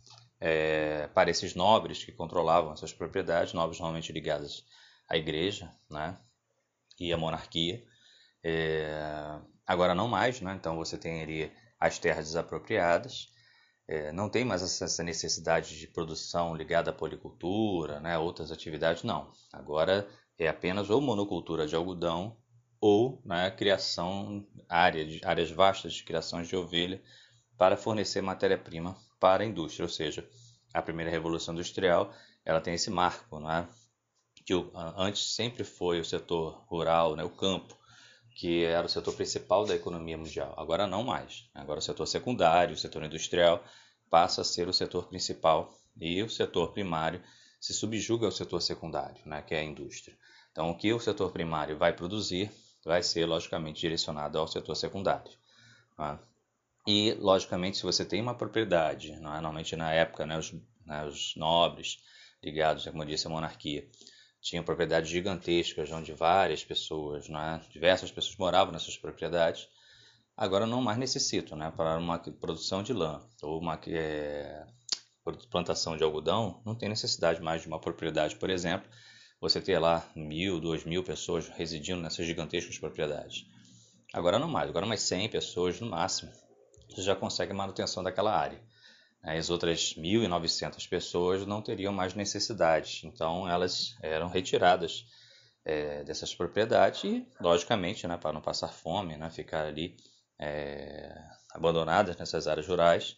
é, 0.40 1.08
para 1.08 1.30
esses 1.30 1.54
nobres 1.54 2.02
que 2.04 2.12
controlavam 2.12 2.72
essas 2.72 2.92
propriedades, 2.92 3.52
nobres 3.52 3.78
normalmente 3.78 4.12
ligados 4.12 4.64
à 5.08 5.16
igreja 5.16 5.70
né, 5.90 6.18
e 6.98 7.12
à 7.12 7.16
monarquia. 7.16 7.84
É, 8.42 9.38
agora 9.70 9.94
não 9.94 10.08
mais, 10.08 10.40
né, 10.40 10.52
então 10.58 10.76
você 10.76 10.98
tem 10.98 11.22
ali 11.22 11.52
as 11.78 11.96
terras 11.96 12.26
desapropriadas, 12.26 13.28
é, 13.86 14.10
não 14.10 14.28
tem 14.28 14.44
mais 14.44 14.62
essa 14.62 15.02
necessidade 15.04 15.78
de 15.78 15.86
produção 15.86 16.56
ligada 16.56 16.90
à 16.90 16.92
policultura, 16.92 18.00
né, 18.00 18.18
outras 18.18 18.50
atividades, 18.50 19.04
não. 19.04 19.32
Agora 19.52 20.08
é 20.36 20.48
apenas 20.48 20.90
ou 20.90 21.00
monocultura 21.00 21.68
de 21.68 21.76
algodão 21.76 22.36
ou 22.80 23.22
né, 23.24 23.48
criação 23.52 24.44
área 24.68 25.06
de, 25.06 25.20
áreas 25.24 25.52
vastas 25.52 25.92
de 25.92 26.02
criação 26.02 26.42
de 26.42 26.56
ovelha 26.56 27.00
para 27.56 27.76
fornecer 27.76 28.20
matéria-prima 28.20 28.96
para 29.20 29.44
a 29.44 29.46
indústria, 29.46 29.84
ou 29.84 29.88
seja, 29.88 30.28
a 30.74 30.82
primeira 30.82 31.12
revolução 31.12 31.54
industrial 31.54 32.12
ela 32.44 32.60
tem 32.60 32.74
esse 32.74 32.90
marco, 32.90 33.38
né, 33.38 33.68
que 34.44 34.52
antes 34.96 35.32
sempre 35.36 35.62
foi 35.62 36.00
o 36.00 36.04
setor 36.04 36.64
rural, 36.66 37.14
né, 37.14 37.22
o 37.22 37.30
campo, 37.30 37.78
que 38.34 38.64
era 38.64 38.86
o 38.86 38.88
setor 38.88 39.14
principal 39.14 39.66
da 39.66 39.74
economia 39.74 40.16
mundial. 40.16 40.54
Agora 40.56 40.86
não 40.86 41.02
mais. 41.02 41.48
Agora 41.54 41.78
o 41.78 41.82
setor 41.82 42.06
secundário, 42.06 42.74
o 42.74 42.78
setor 42.78 43.02
industrial 43.04 43.62
passa 44.08 44.40
a 44.40 44.44
ser 44.44 44.68
o 44.68 44.72
setor 44.72 45.06
principal 45.06 45.72
e 46.00 46.22
o 46.22 46.30
setor 46.30 46.72
primário 46.72 47.22
se 47.60 47.74
subjuga 47.74 48.26
ao 48.26 48.32
setor 48.32 48.60
secundário, 48.62 49.20
né, 49.26 49.42
que 49.42 49.54
é 49.54 49.60
a 49.60 49.64
indústria. 49.64 50.16
Então, 50.50 50.70
o 50.70 50.76
que 50.76 50.92
o 50.92 50.98
setor 50.98 51.30
primário 51.30 51.76
vai 51.76 51.92
produzir 51.92 52.50
vai 52.84 53.02
ser 53.02 53.26
logicamente 53.26 53.80
direcionado 53.80 54.38
ao 54.38 54.48
setor 54.48 54.74
secundário. 54.74 55.30
Tá? 55.96 56.18
E, 56.86 57.12
logicamente, 57.14 57.76
se 57.76 57.82
você 57.82 58.04
tem 58.04 58.22
uma 58.22 58.34
propriedade, 58.34 59.12
é? 59.12 59.20
normalmente 59.20 59.76
na 59.76 59.92
época, 59.92 60.24
né, 60.26 60.38
os, 60.38 60.52
né, 60.86 61.04
os, 61.04 61.34
nobres 61.36 61.98
ligados, 62.42 62.86
como 62.86 63.02
eu 63.02 63.06
disse, 63.06 63.26
à 63.26 63.30
monarquia, 63.30 63.86
tinham 64.40 64.64
propriedades 64.64 65.10
gigantescas, 65.10 65.90
onde 65.90 66.12
várias 66.12 66.64
pessoas, 66.64 67.28
né, 67.28 67.60
diversas 67.70 68.10
pessoas 68.10 68.36
moravam 68.36 68.72
nessas 68.72 68.96
propriedades, 68.96 69.68
agora 70.36 70.66
não 70.66 70.80
mais 70.80 70.98
necessitam 70.98 71.56
né, 71.58 71.70
para 71.76 71.98
uma 71.98 72.18
produção 72.18 72.82
de 72.82 72.92
lã 72.92 73.22
ou 73.42 73.60
uma 73.60 73.78
é, 73.86 74.66
plantação 75.50 75.96
de 75.96 76.02
algodão, 76.02 76.62
não 76.64 76.74
tem 76.74 76.88
necessidade 76.88 77.40
mais 77.42 77.62
de 77.62 77.68
uma 77.68 77.78
propriedade, 77.78 78.36
por 78.36 78.48
exemplo, 78.48 78.88
você 79.40 79.60
ter 79.60 79.78
lá 79.78 80.06
mil, 80.14 80.60
duas 80.60 80.84
mil 80.84 81.04
pessoas 81.04 81.48
residindo 81.48 82.00
nessas 82.00 82.26
gigantescas 82.26 82.78
propriedades. 82.78 83.46
Agora 84.12 84.38
não 84.38 84.48
mais, 84.48 84.68
agora 84.68 84.86
mais 84.86 85.02
100 85.02 85.28
pessoas 85.28 85.80
no 85.80 85.88
máximo, 85.88 86.32
você 86.88 87.02
já 87.02 87.14
consegue 87.14 87.52
a 87.52 87.54
manutenção 87.54 88.02
daquela 88.02 88.36
área. 88.36 88.60
As 89.22 89.50
outras 89.50 89.94
1.900 89.94 90.88
pessoas 90.88 91.46
não 91.46 91.60
teriam 91.60 91.92
mais 91.92 92.14
necessidade, 92.14 93.02
então 93.04 93.48
elas 93.48 93.94
eram 94.02 94.28
retiradas 94.28 95.04
é, 95.64 96.02
dessas 96.04 96.34
propriedades 96.34 97.04
e, 97.04 97.26
logicamente, 97.40 98.06
né, 98.06 98.16
para 98.16 98.32
não 98.32 98.40
passar 98.40 98.68
fome, 98.68 99.16
né, 99.16 99.30
ficar 99.30 99.66
ali 99.66 99.94
é, 100.38 101.14
abandonadas 101.52 102.16
nessas 102.16 102.48
áreas 102.48 102.66
rurais, 102.66 103.16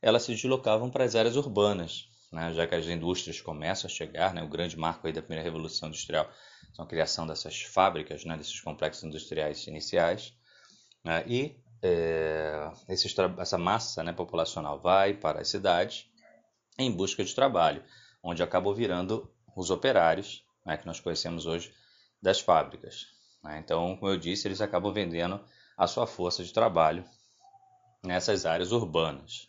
elas 0.00 0.22
se 0.22 0.32
deslocavam 0.32 0.90
para 0.90 1.04
as 1.04 1.14
áreas 1.14 1.36
urbanas, 1.36 2.08
né, 2.32 2.52
já 2.54 2.66
que 2.66 2.74
as 2.74 2.86
indústrias 2.86 3.40
começam 3.42 3.88
a 3.88 3.92
chegar, 3.92 4.32
né, 4.32 4.42
o 4.42 4.48
grande 4.48 4.76
marco 4.76 5.10
da 5.12 5.20
primeira 5.20 5.44
revolução 5.44 5.88
industrial 5.88 6.30
são 6.72 6.86
a 6.86 6.88
criação 6.88 7.26
dessas 7.26 7.60
fábricas, 7.60 8.24
né, 8.24 8.38
desses 8.38 8.58
complexos 8.60 9.04
industriais 9.04 9.66
iniciais, 9.66 10.32
né, 11.04 11.22
e 11.26 11.54
é, 11.82 12.70
essa 13.38 13.58
massa 13.58 14.02
né, 14.02 14.12
populacional 14.12 14.78
vai 14.78 15.14
para 15.14 15.40
as 15.40 15.48
cidades 15.48 16.06
em 16.78 16.90
busca 16.90 17.24
de 17.24 17.34
trabalho, 17.34 17.82
onde 18.22 18.42
acabam 18.42 18.72
virando 18.74 19.28
os 19.56 19.70
operários, 19.70 20.44
né, 20.64 20.76
que 20.76 20.86
nós 20.86 21.00
conhecemos 21.00 21.44
hoje, 21.44 21.74
das 22.22 22.40
fábricas. 22.40 23.08
Né. 23.42 23.58
Então, 23.58 23.96
como 23.96 24.12
eu 24.12 24.16
disse, 24.16 24.46
eles 24.46 24.60
acabam 24.60 24.92
vendendo 24.92 25.40
a 25.76 25.86
sua 25.86 26.06
força 26.06 26.44
de 26.44 26.52
trabalho 26.52 27.04
nessas 28.02 28.46
áreas 28.46 28.72
urbanas. 28.72 29.48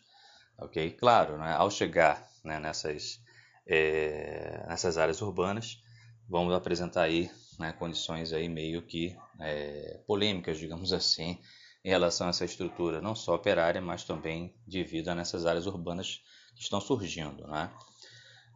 Ok? 0.58 0.90
Claro, 0.92 1.38
né, 1.38 1.54
ao 1.54 1.70
chegar 1.70 2.28
né, 2.42 2.58
nessas, 2.58 3.20
é, 3.66 4.64
nessas 4.68 4.98
áreas 4.98 5.22
urbanas, 5.22 5.82
vamos 6.28 6.52
apresentar 6.52 7.02
aí 7.02 7.30
né, 7.58 7.72
condições 7.72 8.32
aí 8.32 8.48
meio 8.48 8.82
que 8.82 9.16
é, 9.40 10.00
polêmicas, 10.06 10.58
digamos 10.58 10.92
assim, 10.92 11.40
em 11.84 11.90
relação 11.90 12.26
a 12.26 12.30
essa 12.30 12.44
estrutura, 12.44 13.00
não 13.00 13.14
só 13.14 13.34
operária, 13.34 13.80
mas 13.80 14.04
também 14.04 14.54
de 14.66 14.82
vida 14.82 15.14
nessas 15.14 15.44
áreas 15.44 15.66
urbanas 15.66 16.22
que 16.56 16.62
estão 16.62 16.80
surgindo. 16.80 17.46
Né? 17.46 17.70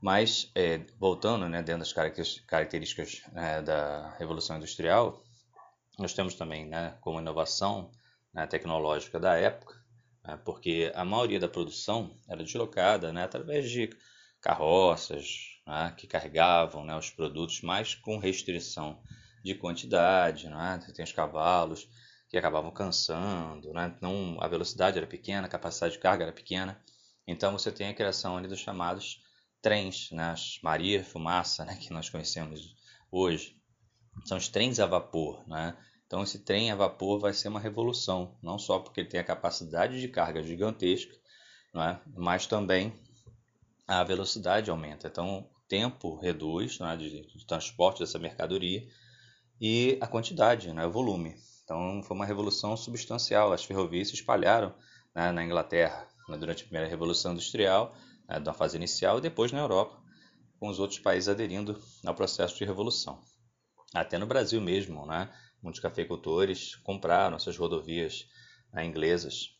Mas, 0.00 0.50
é, 0.54 0.78
voltando 0.98 1.48
né, 1.48 1.62
dentro 1.62 1.80
das 1.80 1.92
características 2.46 3.22
né, 3.32 3.60
da 3.60 4.14
Revolução 4.18 4.56
Industrial, 4.56 5.22
nós 5.98 6.14
temos 6.14 6.34
também 6.34 6.66
né, 6.66 6.96
como 7.00 7.20
inovação 7.20 7.90
né, 8.32 8.46
tecnológica 8.46 9.20
da 9.20 9.34
época 9.34 9.78
né, 10.28 10.38
porque 10.44 10.92
a 10.94 11.04
maioria 11.04 11.40
da 11.40 11.48
produção 11.48 12.14
era 12.28 12.44
deslocada 12.44 13.12
né, 13.12 13.24
através 13.24 13.70
de 13.70 13.88
carroças 14.42 15.58
né, 15.66 15.94
que 15.96 16.06
carregavam 16.06 16.84
né, 16.84 16.94
os 16.94 17.10
produtos, 17.10 17.62
mas 17.62 17.94
com 17.94 18.18
restrição 18.18 19.02
de 19.42 19.54
quantidade. 19.54 20.48
Né, 20.48 20.80
tem 20.94 21.04
os 21.04 21.12
cavalos 21.12 21.88
que 22.28 22.36
acabavam 22.36 22.70
cansando, 22.70 23.72
né, 23.72 23.96
não, 24.00 24.36
a 24.40 24.48
velocidade 24.48 24.98
era 24.98 25.06
pequena, 25.06 25.46
a 25.46 25.50
capacidade 25.50 25.94
de 25.94 26.00
carga 26.00 26.24
era 26.24 26.32
pequena. 26.32 26.80
Então 27.26 27.52
você 27.52 27.70
tem 27.72 27.88
a 27.88 27.94
criação 27.94 28.36
ali 28.36 28.48
dos 28.48 28.58
chamados 28.60 29.22
trens, 29.62 30.10
né, 30.10 30.30
as 30.30 30.58
Maria 30.62 31.04
Fumaça, 31.04 31.64
né, 31.64 31.76
que 31.80 31.92
nós 31.92 32.08
conhecemos 32.08 32.76
hoje. 33.10 33.56
São 34.24 34.36
os 34.36 34.48
trens 34.48 34.80
a 34.80 34.86
vapor, 34.86 35.46
né, 35.48 35.76
então 36.08 36.22
esse 36.22 36.38
trem 36.38 36.70
a 36.70 36.74
vapor 36.74 37.20
vai 37.20 37.34
ser 37.34 37.48
uma 37.48 37.60
revolução, 37.60 38.34
não 38.42 38.58
só 38.58 38.78
porque 38.78 39.00
ele 39.00 39.10
tem 39.10 39.20
a 39.20 39.24
capacidade 39.24 40.00
de 40.00 40.08
carga 40.08 40.42
gigantesca, 40.42 41.14
é? 41.76 41.98
mas 42.16 42.46
também 42.46 42.94
a 43.86 44.02
velocidade 44.02 44.70
aumenta. 44.70 45.06
Então 45.06 45.40
o 45.40 45.68
tempo 45.68 46.18
reduz 46.18 46.78
é? 46.80 46.96
de, 46.96 47.26
de, 47.26 47.46
transporte 47.46 48.00
dessa 48.00 48.18
mercadoria 48.18 48.88
e 49.60 49.98
a 50.00 50.06
quantidade, 50.06 50.70
é? 50.70 50.86
o 50.86 50.90
volume. 50.90 51.36
Então 51.68 52.02
foi 52.02 52.16
uma 52.16 52.24
revolução 52.24 52.74
substancial. 52.78 53.52
As 53.52 53.62
ferrovias 53.62 54.08
se 54.08 54.14
espalharam 54.14 54.74
né, 55.14 55.30
na 55.30 55.44
Inglaterra 55.44 56.08
né, 56.26 56.38
durante 56.38 56.62
a 56.62 56.66
primeira 56.66 56.88
revolução 56.88 57.32
industrial, 57.32 57.94
né, 58.26 58.40
da 58.40 58.54
fase 58.54 58.78
inicial, 58.78 59.18
e 59.18 59.20
depois 59.20 59.52
na 59.52 59.58
Europa, 59.58 60.02
com 60.58 60.68
os 60.68 60.78
outros 60.78 60.98
países 60.98 61.28
aderindo 61.28 61.78
ao 62.06 62.14
processo 62.14 62.56
de 62.56 62.64
revolução. 62.64 63.20
Até 63.94 64.16
no 64.16 64.26
Brasil 64.26 64.62
mesmo, 64.62 65.04
né? 65.04 65.28
muitos 65.62 65.78
cafeicultores 65.78 66.74
compraram 66.76 67.36
essas 67.36 67.58
rodovias 67.58 68.26
né, 68.72 68.86
inglesas. 68.86 69.50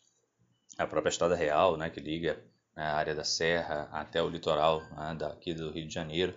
A 0.79 0.87
própria 0.87 1.11
Estrada 1.11 1.35
Real, 1.35 1.77
né, 1.77 1.91
que 1.91 1.99
liga 1.99 2.43
né, 2.75 2.85
a 2.85 2.95
área 2.95 3.13
da 3.13 3.23
Serra 3.23 3.87
até 3.91 4.19
o 4.19 4.29
litoral 4.29 4.81
né, 4.95 5.15
daqui 5.15 5.53
do 5.53 5.69
Rio 5.69 5.87
de 5.87 5.93
Janeiro, 5.93 6.35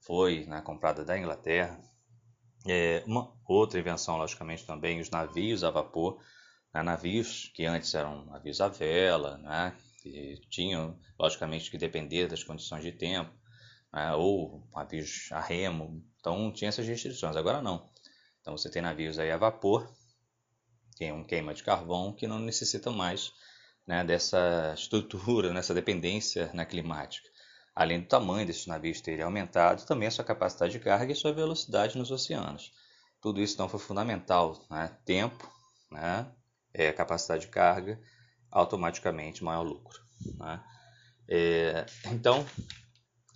foi 0.00 0.44
né, 0.46 0.60
comprada 0.60 1.04
da 1.04 1.16
Inglaterra. 1.16 1.78
É, 2.66 3.02
uma 3.06 3.30
outra 3.46 3.78
invenção, 3.78 4.16
logicamente, 4.16 4.64
também, 4.64 5.00
os 5.00 5.10
navios 5.10 5.62
a 5.62 5.70
vapor, 5.70 6.18
né, 6.72 6.82
navios 6.82 7.50
que 7.54 7.64
antes 7.66 7.94
eram 7.94 8.24
navios 8.26 8.60
à 8.60 8.68
vela, 8.68 9.36
né, 9.38 9.76
que 10.02 10.40
tinham, 10.50 10.98
logicamente, 11.18 11.70
que 11.70 11.78
depender 11.78 12.26
das 12.26 12.42
condições 12.42 12.82
de 12.82 12.92
tempo, 12.92 13.30
né, 13.92 14.14
ou 14.14 14.66
navios 14.74 15.28
a 15.32 15.40
remo, 15.40 16.02
então 16.18 16.50
tinha 16.52 16.68
essas 16.68 16.86
restrições. 16.86 17.36
Agora 17.36 17.60
não. 17.62 17.90
Então 18.40 18.56
você 18.56 18.70
tem 18.70 18.82
navios 18.82 19.18
aí 19.18 19.30
a 19.30 19.36
vapor, 19.36 19.88
tem 20.96 21.12
um 21.12 21.24
queima 21.24 21.54
de 21.54 21.62
carvão 21.62 22.12
que 22.12 22.26
não 22.26 22.38
necessita 22.38 22.90
mais 22.90 23.32
né, 23.86 24.04
dessa 24.04 24.72
estrutura, 24.74 25.52
nessa 25.54 25.74
dependência 25.74 26.50
na 26.54 26.64
climática. 26.64 27.28
Além 27.74 28.00
do 28.00 28.06
tamanho 28.06 28.46
desses 28.46 28.66
navios 28.66 29.00
terem 29.00 29.24
aumentado, 29.24 29.84
também 29.84 30.06
a 30.06 30.10
sua 30.10 30.24
capacidade 30.24 30.72
de 30.72 30.78
carga 30.78 31.12
e 31.12 31.16
sua 31.16 31.32
velocidade 31.32 31.98
nos 31.98 32.10
oceanos. 32.10 32.72
Tudo 33.20 33.40
isso 33.40 33.54
então 33.54 33.68
foi 33.68 33.80
fundamental. 33.80 34.64
Né? 34.70 34.96
Tempo, 35.04 35.50
né? 35.90 36.30
é, 36.72 36.92
capacidade 36.92 37.46
de 37.46 37.48
carga, 37.48 38.00
automaticamente 38.50 39.42
maior 39.42 39.62
lucro. 39.62 40.00
Né? 40.38 40.62
É, 41.28 41.86
então, 42.12 42.46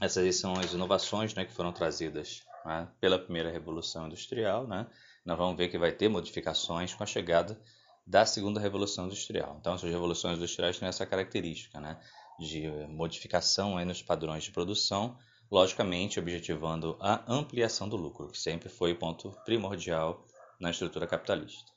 essas 0.00 0.36
são 0.36 0.52
as 0.54 0.72
inovações 0.72 1.34
né, 1.34 1.44
que 1.44 1.52
foram 1.52 1.72
trazidas 1.72 2.42
né, 2.64 2.86
pela 3.00 3.18
primeira 3.18 3.50
revolução 3.50 4.06
industrial. 4.06 4.66
Né? 4.68 4.86
Nós 5.24 5.36
vamos 5.36 5.56
ver 5.56 5.68
que 5.68 5.78
vai 5.78 5.90
ter 5.90 6.08
modificações 6.08 6.94
com 6.94 7.02
a 7.02 7.06
chegada 7.06 7.60
da 8.06 8.24
segunda 8.24 8.60
revolução 8.60 9.06
industrial. 9.06 9.56
Então, 9.60 9.74
essas 9.74 9.90
revoluções 9.90 10.36
industriais 10.36 10.78
têm 10.78 10.88
essa 10.88 11.04
característica, 11.04 11.78
né? 11.78 11.98
De 12.38 12.68
modificação 12.88 13.76
aí 13.76 13.84
nos 13.84 14.02
padrões 14.02 14.44
de 14.44 14.52
produção, 14.52 15.18
logicamente 15.50 16.18
objetivando 16.18 16.96
a 17.00 17.24
ampliação 17.32 17.88
do 17.88 17.96
lucro, 17.96 18.28
que 18.28 18.38
sempre 18.38 18.68
foi 18.68 18.92
o 18.92 18.98
ponto 18.98 19.30
primordial 19.44 20.24
na 20.60 20.70
estrutura 20.70 21.06
capitalista. 21.06 21.72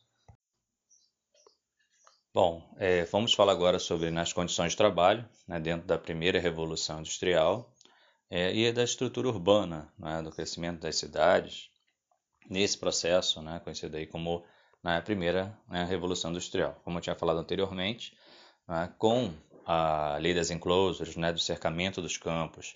Bom, 2.34 2.64
é, 2.78 3.04
vamos 3.06 3.34
falar 3.34 3.52
agora 3.52 3.78
sobre 3.78 4.10
nas 4.10 4.32
condições 4.32 4.72
de 4.72 4.78
trabalho, 4.78 5.28
né, 5.48 5.60
dentro 5.60 5.86
da 5.86 5.98
primeira 5.98 6.40
revolução 6.40 7.00
industrial 7.00 7.74
é, 8.30 8.56
e 8.56 8.72
da 8.72 8.84
estrutura 8.84 9.28
urbana, 9.28 9.92
né, 10.00 10.22
do 10.22 10.32
crescimento 10.32 10.80
das 10.80 10.96
cidades, 10.96 11.70
nesse 12.50 12.78
processo, 12.78 13.42
né, 13.42 13.60
conhecido 13.60 13.98
aí 13.98 14.08
como 14.08 14.46
na 14.82 14.96
né, 14.96 15.02
primeira 15.02 15.58
né, 15.68 15.84
revolução 15.84 16.32
industrial. 16.32 16.80
Como 16.84 16.98
eu 16.98 17.02
tinha 17.02 17.16
falado 17.16 17.40
anteriormente, 17.40 18.18
né, 18.68 18.94
com 18.98 19.34
a 19.74 20.18
lei 20.18 20.34
das 20.34 20.52
enclosures, 20.52 21.16
né, 21.16 21.32
do 21.32 21.40
cercamento 21.40 22.02
dos 22.02 22.18
campos 22.18 22.76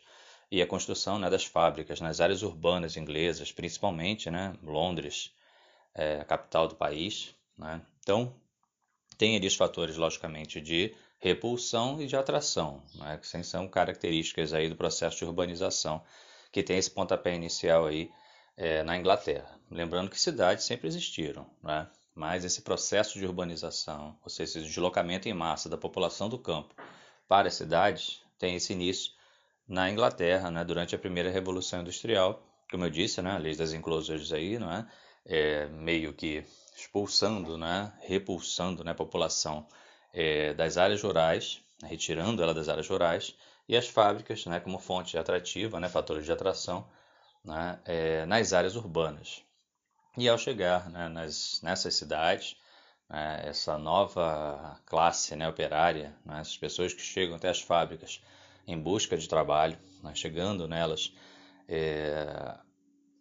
e 0.49 0.61
a 0.61 0.67
construção 0.67 1.19
né, 1.19 1.29
das 1.29 1.43
fábricas 1.43 1.99
nas 1.99 2.21
áreas 2.21 2.41
urbanas 2.41 2.95
inglesas, 2.95 3.51
principalmente 3.51 4.31
né, 4.31 4.53
Londres, 4.63 5.33
é, 5.93 6.21
a 6.21 6.23
capital 6.23 6.69
do 6.69 6.75
país. 6.75 7.35
Né? 7.57 7.81
Então, 7.99 8.33
tem 9.17 9.35
ali 9.35 9.45
os 9.45 9.55
fatores, 9.55 9.97
logicamente, 9.97 10.61
de 10.61 10.95
repulsão 11.19 12.01
e 12.01 12.07
de 12.07 12.15
atração, 12.15 12.81
né, 12.95 13.17
que 13.17 13.43
são 13.43 13.67
características 13.67 14.53
aí 14.53 14.69
do 14.69 14.75
processo 14.75 15.17
de 15.17 15.25
urbanização, 15.25 16.01
que 16.49 16.63
tem 16.63 16.77
esse 16.77 16.91
pontapé 16.91 17.35
inicial 17.35 17.87
aí 17.87 18.09
é, 18.55 18.83
na 18.83 18.95
Inglaterra. 18.95 19.59
Lembrando 19.69 20.09
que 20.09 20.19
cidades 20.19 20.63
sempre 20.63 20.87
existiram, 20.87 21.45
né? 21.61 21.87
Mas 22.15 22.45
esse 22.45 22.61
processo 22.61 23.19
de 23.19 23.25
urbanização, 23.25 24.17
ou 24.23 24.29
seja, 24.29 24.59
esse 24.59 24.67
deslocamento 24.67 25.27
em 25.27 25.33
massa 25.33 25.67
da 25.67 25.77
população 25.77 26.29
do 26.29 26.39
campo 26.39 26.73
para 27.27 27.49
as 27.49 27.55
cidades, 27.55 28.21
tem 28.39 28.55
esse 28.55 28.71
início 28.73 29.11
na 29.67 29.89
Inglaterra, 29.89 30.49
né, 30.49 30.63
durante 30.63 30.95
a 30.95 30.99
primeira 30.99 31.29
Revolução 31.29 31.81
Industrial, 31.81 32.41
como 32.71 32.85
eu 32.85 32.89
disse, 32.89 33.21
né, 33.21 33.31
a 33.31 33.37
lei 33.37 33.55
das 33.55 33.73
enclosures 33.73 34.31
aí, 34.31 34.57
não 34.57 34.71
é? 34.71 34.87
é 35.25 35.65
meio 35.67 36.13
que 36.13 36.45
expulsando, 36.77 37.57
né, 37.57 37.91
repulsando 38.01 38.83
né, 38.83 38.91
a 38.91 38.95
população 38.95 39.67
é, 40.13 40.53
das 40.53 40.77
áreas 40.77 41.01
rurais, 41.01 41.61
retirando 41.83 42.41
ela 42.41 42.53
das 42.53 42.69
áreas 42.69 42.87
rurais, 42.87 43.35
e 43.67 43.75
as 43.75 43.87
fábricas 43.87 44.45
né, 44.45 44.59
como 44.59 44.79
fonte 44.79 45.17
atrativa, 45.17 45.79
né, 45.79 45.89
fatores 45.89 46.25
de 46.25 46.31
atração 46.31 46.87
né, 47.43 47.79
é, 47.85 48.25
nas 48.25 48.53
áreas 48.53 48.75
urbanas. 48.75 49.43
E 50.17 50.29
ao 50.29 50.37
chegar 50.37 50.89
né, 50.89 51.09
nas, 51.09 51.59
nessas 51.61 51.95
cidades, 51.95 52.55
né, 53.09 53.41
essa 53.45 53.77
nova 53.77 54.79
classe 54.85 55.35
né, 55.35 55.47
operária, 55.47 56.15
né, 56.25 56.39
essas 56.39 56.57
pessoas 56.57 56.93
que 56.93 57.01
chegam 57.01 57.35
até 57.35 57.49
as 57.49 57.59
fábricas 57.59 58.21
em 58.65 58.79
busca 58.79 59.17
de 59.17 59.27
trabalho, 59.27 59.77
né, 60.01 60.15
chegando 60.15 60.67
nelas, 60.67 61.13
é, 61.67 62.55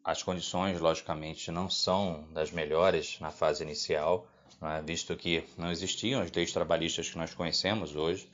as 0.04 0.22
condições, 0.22 0.80
logicamente, 0.80 1.50
não 1.50 1.68
são 1.68 2.28
das 2.32 2.50
melhores 2.50 3.18
na 3.18 3.30
fase 3.30 3.64
inicial, 3.64 4.28
né, 4.60 4.80
visto 4.86 5.16
que 5.16 5.44
não 5.58 5.72
existiam 5.72 6.20
as 6.22 6.30
leis 6.30 6.52
trabalhistas 6.52 7.10
que 7.10 7.18
nós 7.18 7.34
conhecemos 7.34 7.96
hoje. 7.96 8.30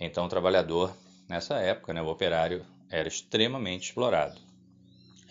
Então, 0.00 0.24
o 0.24 0.28
trabalhador, 0.28 0.96
nessa 1.28 1.56
época, 1.56 1.92
né, 1.92 2.00
o 2.00 2.08
operário, 2.08 2.64
era 2.88 3.06
extremamente 3.06 3.88
explorado. 3.88 4.40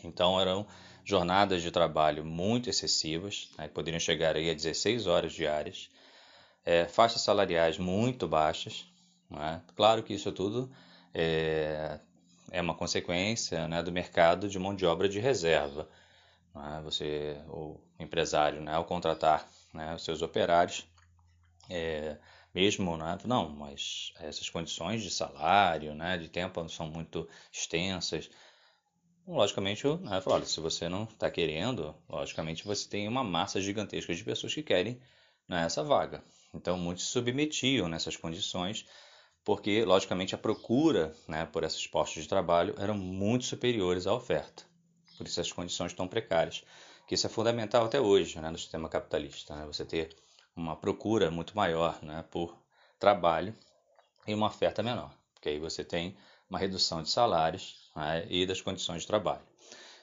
Então, 0.04 0.40
eram 0.40 0.68
jornadas 1.08 1.62
de 1.62 1.72
trabalho 1.72 2.26
muito 2.26 2.70
excessivas, 2.70 3.50
né, 3.58 3.70
poderiam 3.70 4.00
chegar 4.00 4.36
aí 4.36 4.50
a 4.50 4.54
16 4.54 5.08
horas 5.08 5.32
diárias, 5.32 5.89
é, 6.65 6.86
faixas 6.86 7.22
salariais 7.22 7.78
muito 7.78 8.28
baixas. 8.28 8.86
Né? 9.30 9.62
Claro 9.74 10.04
que 10.04 10.13
isso 10.13 10.34
tudo 10.34 10.70
é, 11.13 11.98
é 12.52 12.62
uma 12.62 12.76
consequência 12.76 13.70
né, 13.70 13.82
do 13.82 13.89
mercado 13.89 14.50
de 14.50 14.60
mão 14.60 14.76
de 14.76 14.86
obra 14.86 15.08
de 15.08 15.17
reserva. 15.17 15.88
Né? 16.54 16.82
Você, 16.84 17.38
o 17.48 17.80
empresário, 17.98 18.60
né, 18.60 18.74
ao 18.74 18.84
contratar 18.84 19.48
né, 19.74 19.96
os 19.96 20.04
seus 20.04 20.22
operários, 20.22 20.86
é, 21.70 22.17
mesmo, 22.54 22.98
né, 22.98 23.17
não, 23.24 23.48
mas 23.48 24.12
essas 24.20 24.50
condições 24.50 25.02
de 25.02 25.10
salário, 25.10 25.96
né, 25.96 26.17
de 26.17 26.28
tempo 26.28 26.67
são 26.67 26.89
muito 26.89 27.30
extensas, 27.50 28.30
logicamente, 29.28 29.86
né, 30.02 30.22
falar, 30.22 30.46
se 30.46 30.60
você 30.60 30.88
não 30.88 31.04
está 31.04 31.30
querendo, 31.30 31.94
logicamente 32.08 32.66
você 32.66 32.88
tem 32.88 33.08
uma 33.08 33.24
massa 33.24 33.60
gigantesca 33.60 34.16
de 34.16 34.24
pessoas 34.24 34.54
que 34.54 34.63
querem 34.63 35.00
né, 35.48 35.66
essa 35.66 35.84
vaga. 35.84 36.24
Então, 36.54 36.78
muitos 36.78 37.06
se 37.06 37.12
submetiam 37.12 37.90
nessas 37.90 38.16
condições, 38.16 38.86
porque, 39.44 39.84
logicamente, 39.84 40.34
a 40.34 40.38
procura 40.38 41.13
né, 41.28 41.46
por 41.46 41.63
esses 41.63 41.86
postos 41.88 42.24
de 42.24 42.30
trabalho 42.30 42.74
eram 42.78 42.96
muito 42.96 43.46
superiores 43.46 44.08
à 44.08 44.13
oferta. 44.13 44.63
Por 45.18 45.28
isso, 45.28 45.42
as 45.42 45.52
condições 45.52 45.94
tão 45.94 46.08
precárias. 46.08 46.63
Que 47.08 47.16
isso 47.16 47.26
é 47.26 47.30
fundamental 47.30 47.86
até 47.86 48.02
hoje 48.02 48.40
né, 48.40 48.50
no 48.50 48.58
sistema 48.58 48.90
capitalista. 48.90 49.56
Né, 49.56 49.66
você 49.66 49.86
ter 49.86 50.16
uma 50.56 50.76
procura 50.76 51.32
muito 51.32 51.56
maior 51.56 51.98
né, 52.02 52.26
por 52.30 52.58
trabalho 53.00 53.54
e 54.26 54.34
uma 54.34 54.48
oferta 54.48 54.84
menor. 54.84 55.13
Porque 55.34 55.50
aí 55.50 55.60
você 55.60 55.84
tem 55.84 56.18
uma 56.50 56.60
redução 56.60 57.02
de 57.02 57.10
salários 57.10 57.87
né, 57.98 58.28
e 58.30 58.46
das 58.46 58.62
condições 58.62 59.02
de 59.02 59.08
trabalho. 59.08 59.42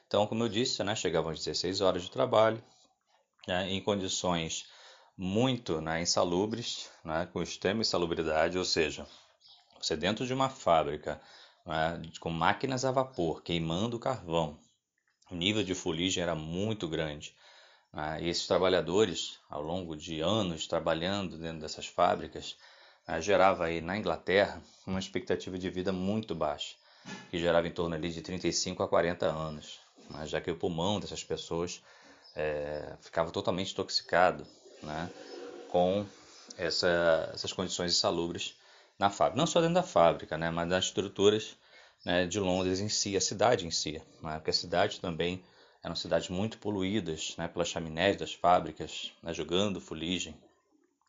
Então, 0.06 0.26
como 0.26 0.42
eu 0.42 0.48
disse, 0.48 0.82
né, 0.82 0.96
chegavam 0.96 1.30
às 1.30 1.38
16 1.38 1.80
horas 1.80 2.02
de 2.02 2.10
trabalho, 2.10 2.62
né, 3.46 3.70
em 3.70 3.80
condições 3.80 4.66
muito 5.16 5.80
né, 5.80 6.02
insalubres, 6.02 6.90
né, 7.04 7.28
com 7.32 7.40
extrema 7.40 7.82
insalubridade, 7.82 8.58
ou 8.58 8.64
seja, 8.64 9.06
você 9.80 9.96
dentro 9.96 10.26
de 10.26 10.34
uma 10.34 10.48
fábrica 10.48 11.20
né, 11.64 12.02
com 12.18 12.30
máquinas 12.30 12.84
a 12.84 12.90
vapor 12.90 13.42
queimando 13.42 13.98
carvão, 13.98 14.58
o 15.30 15.36
nível 15.36 15.62
de 15.62 15.74
fuligem 15.74 16.22
era 16.22 16.34
muito 16.34 16.88
grande. 16.88 17.32
Né, 17.92 18.22
e 18.22 18.28
esses 18.28 18.46
trabalhadores, 18.48 19.38
ao 19.48 19.62
longo 19.62 19.96
de 19.96 20.20
anos 20.20 20.66
trabalhando 20.66 21.38
dentro 21.38 21.60
dessas 21.60 21.86
fábricas, 21.86 22.56
né, 23.06 23.20
gerava 23.20 23.66
aí 23.66 23.80
na 23.80 23.96
Inglaterra 23.96 24.60
uma 24.84 24.98
expectativa 24.98 25.56
de 25.56 25.70
vida 25.70 25.92
muito 25.92 26.34
baixa, 26.34 26.74
que 27.30 27.38
gerava 27.38 27.66
em 27.66 27.72
torno 27.72 27.94
ali 27.94 28.10
de 28.10 28.22
35 28.22 28.82
a 28.82 28.88
40 28.88 29.26
anos, 29.26 29.80
né, 30.10 30.26
já 30.26 30.40
que 30.40 30.50
o 30.50 30.56
pulmão 30.56 31.00
dessas 31.00 31.22
pessoas 31.22 31.82
é, 32.34 32.94
ficava 33.00 33.30
totalmente 33.30 33.72
intoxicado 33.72 34.46
né, 34.82 35.10
com 35.68 36.06
essa, 36.56 37.30
essas 37.32 37.52
condições 37.52 37.92
insalubres 37.92 38.54
na 38.98 39.10
fábrica. 39.10 39.38
Não 39.38 39.46
só 39.46 39.60
dentro 39.60 39.74
da 39.74 39.82
fábrica, 39.82 40.36
né, 40.38 40.50
mas 40.50 40.68
nas 40.68 40.84
estruturas 40.86 41.56
né, 42.04 42.26
de 42.26 42.38
Londres 42.38 42.80
em 42.80 42.88
si, 42.88 43.16
a 43.16 43.20
cidade 43.20 43.66
em 43.66 43.70
si, 43.70 44.02
né, 44.22 44.34
porque 44.36 44.50
a 44.50 44.54
cidade 44.54 45.00
também 45.00 45.42
eram 45.82 45.94
cidades 45.94 46.28
muito 46.28 46.58
poluídas 46.58 47.34
né, 47.36 47.46
pelas 47.46 47.68
chaminés 47.68 48.16
das 48.16 48.32
fábricas, 48.32 49.12
né, 49.22 49.34
jogando 49.34 49.80
fuligem. 49.80 50.34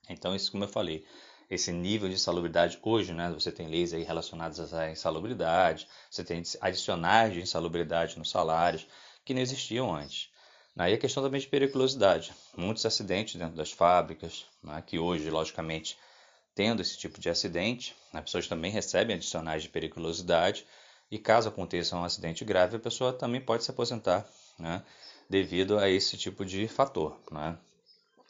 Então, 0.10 0.36
isso, 0.36 0.52
como 0.52 0.64
eu 0.64 0.68
falei, 0.68 1.06
esse 1.50 1.72
nível 1.72 2.08
de 2.08 2.16
insalubridade 2.16 2.80
hoje, 2.82 3.14
né? 3.14 3.32
Você 3.34 3.52
tem 3.52 3.68
leis 3.68 3.94
aí 3.94 4.04
relacionadas 4.04 4.74
à 4.74 4.90
insalubridade, 4.90 5.88
você 6.10 6.24
tem 6.24 6.42
adicionais 6.62 7.34
de 7.34 7.42
insalubridade 7.42 8.18
nos 8.18 8.30
salários 8.30 8.88
que 9.24 9.34
não 9.34 9.42
existiam 9.42 9.94
antes. 9.94 10.30
Aí 10.78 10.94
a 10.94 10.98
questão 10.98 11.24
também 11.24 11.40
de 11.40 11.48
periculosidade. 11.48 12.34
Muitos 12.58 12.86
acidentes 12.86 13.36
dentro 13.36 13.56
das 13.56 13.72
fábricas, 13.72 14.46
né? 14.62 14.84
que 14.86 15.00
hoje, 15.00 15.30
logicamente, 15.30 15.98
tendo 16.54 16.82
esse 16.82 16.98
tipo 16.98 17.20
de 17.20 17.30
acidente, 17.30 17.96
as 18.14 18.22
pessoas 18.22 18.48
também 18.48 18.72
recebem 18.72 19.16
adicionais 19.16 19.64
de 19.64 19.70
periculosidade 19.70 20.66
e 21.10 21.18
caso 21.18 21.48
aconteça 21.48 21.96
um 21.96 22.04
acidente 22.04 22.44
grave, 22.44 22.76
a 22.76 22.80
pessoa 22.80 23.14
também 23.14 23.40
pode 23.40 23.64
se 23.64 23.72
aposentar 23.72 24.28
né? 24.60 24.84
devido 25.30 25.80
a 25.80 25.90
esse 25.90 26.18
tipo 26.18 26.44
de 26.44 26.68
fator. 26.68 27.18
Né? 27.32 27.58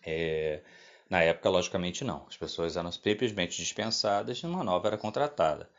É, 0.05 0.61
Na 1.09 1.21
época, 1.21 1.49
logicamente, 1.49 2.03
não. 2.03 2.25
As 2.27 2.37
pessoas 2.37 2.75
eram 2.75 2.91
simplesmente 2.91 3.57
dispensadas 3.57 4.39
e 4.39 4.45
uma 4.45 4.63
nova 4.63 4.87
era 4.87 4.97
contratada. 4.97 5.69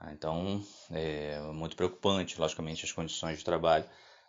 Ah, 0.00 0.12
então, 0.12 0.64
é 0.90 1.40
muito 1.52 1.76
preocupante, 1.76 2.40
logicamente, 2.40 2.84
as 2.84 2.92
condições 2.92 3.38
de 3.38 3.44
trabalho 3.44 3.84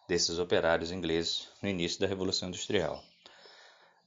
desses 0.07 0.37
operários 0.37 0.91
ingleses 0.91 1.47
no 1.61 1.69
início 1.69 1.99
da 1.99 2.07
Revolução 2.07 2.47
Industrial. 2.47 3.03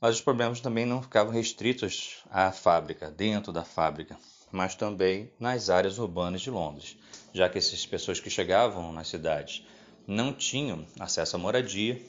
Mas 0.00 0.14
os 0.14 0.20
problemas 0.20 0.60
também 0.60 0.86
não 0.86 1.02
ficavam 1.02 1.32
restritos 1.32 2.22
à 2.30 2.52
fábrica, 2.52 3.10
dentro 3.10 3.52
da 3.52 3.64
fábrica, 3.64 4.16
mas 4.52 4.76
também 4.76 5.30
nas 5.40 5.68
áreas 5.68 5.98
urbanas 5.98 6.40
de 6.40 6.50
Londres, 6.50 6.96
já 7.34 7.48
que 7.48 7.58
essas 7.58 7.84
pessoas 7.84 8.20
que 8.20 8.30
chegavam 8.30 8.92
nas 8.92 9.08
cidades 9.08 9.66
não 10.06 10.32
tinham 10.32 10.86
acesso 11.00 11.34
à 11.34 11.38
moradia 11.38 12.00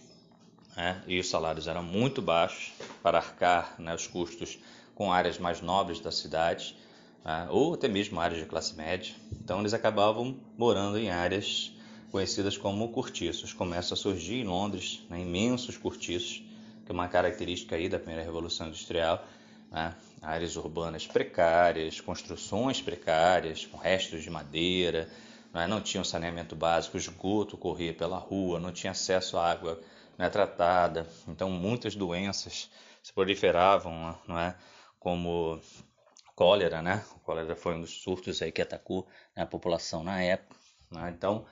né, 0.75 1.01
e 1.07 1.19
os 1.19 1.29
salários 1.29 1.67
eram 1.67 1.83
muito 1.83 2.21
baixos 2.21 2.71
para 3.01 3.17
arcar 3.17 3.75
né, 3.79 3.93
os 3.93 4.07
custos 4.07 4.57
com 4.95 5.11
áreas 5.11 5.37
mais 5.37 5.61
nobres 5.61 5.99
da 5.99 6.11
cidade 6.11 6.75
né, 7.23 7.47
ou 7.49 7.73
até 7.73 7.87
mesmo 7.87 8.19
áreas 8.19 8.39
de 8.39 8.45
classe 8.45 8.75
média. 8.75 9.13
Então 9.31 9.59
eles 9.59 9.73
acabavam 9.73 10.35
morando 10.57 10.97
em 10.97 11.09
áreas 11.09 11.71
conhecidas 12.11 12.57
como 12.57 12.89
cortiços. 12.89 13.53
Começam 13.53 13.95
a 13.95 13.97
surgir 13.97 14.41
em 14.41 14.43
Londres 14.43 15.01
né, 15.09 15.21
imensos 15.21 15.77
cortiços, 15.77 16.43
que 16.85 16.91
é 16.91 16.93
uma 16.93 17.07
característica 17.07 17.75
aí 17.75 17.87
da 17.87 17.99
primeira 17.99 18.23
revolução 18.23 18.67
industrial, 18.67 19.25
né, 19.71 19.93
áreas 20.21 20.55
urbanas 20.55 21.07
precárias, 21.07 22.01
construções 22.01 22.81
precárias, 22.81 23.65
com 23.65 23.77
restos 23.77 24.23
de 24.23 24.29
madeira, 24.29 25.07
né, 25.53 25.67
não 25.67 25.81
tinham 25.81 26.03
saneamento 26.03 26.55
básico, 26.55 26.97
esgoto 26.97 27.57
corria 27.57 27.93
pela 27.93 28.17
rua, 28.17 28.59
não 28.59 28.71
tinha 28.71 28.91
acesso 28.91 29.37
à 29.37 29.49
água 29.49 29.79
né, 30.19 30.29
tratada, 30.29 31.07
então 31.29 31.49
muitas 31.49 31.95
doenças 31.95 32.69
se 33.01 33.13
proliferavam, 33.13 34.19
não 34.27 34.37
é, 34.37 34.53
como 34.99 35.61
cólera, 36.35 36.81
né? 36.81 37.05
O 37.15 37.19
cólera 37.19 37.55
foi 37.55 37.75
um 37.75 37.81
dos 37.81 38.01
surtos 38.01 38.41
aí 38.41 38.51
que 38.51 38.61
atacou 38.61 39.07
né, 39.33 39.43
a 39.43 39.45
população 39.45 40.03
na 40.03 40.21
época, 40.21 40.59
né? 40.91 41.13
então 41.15 41.45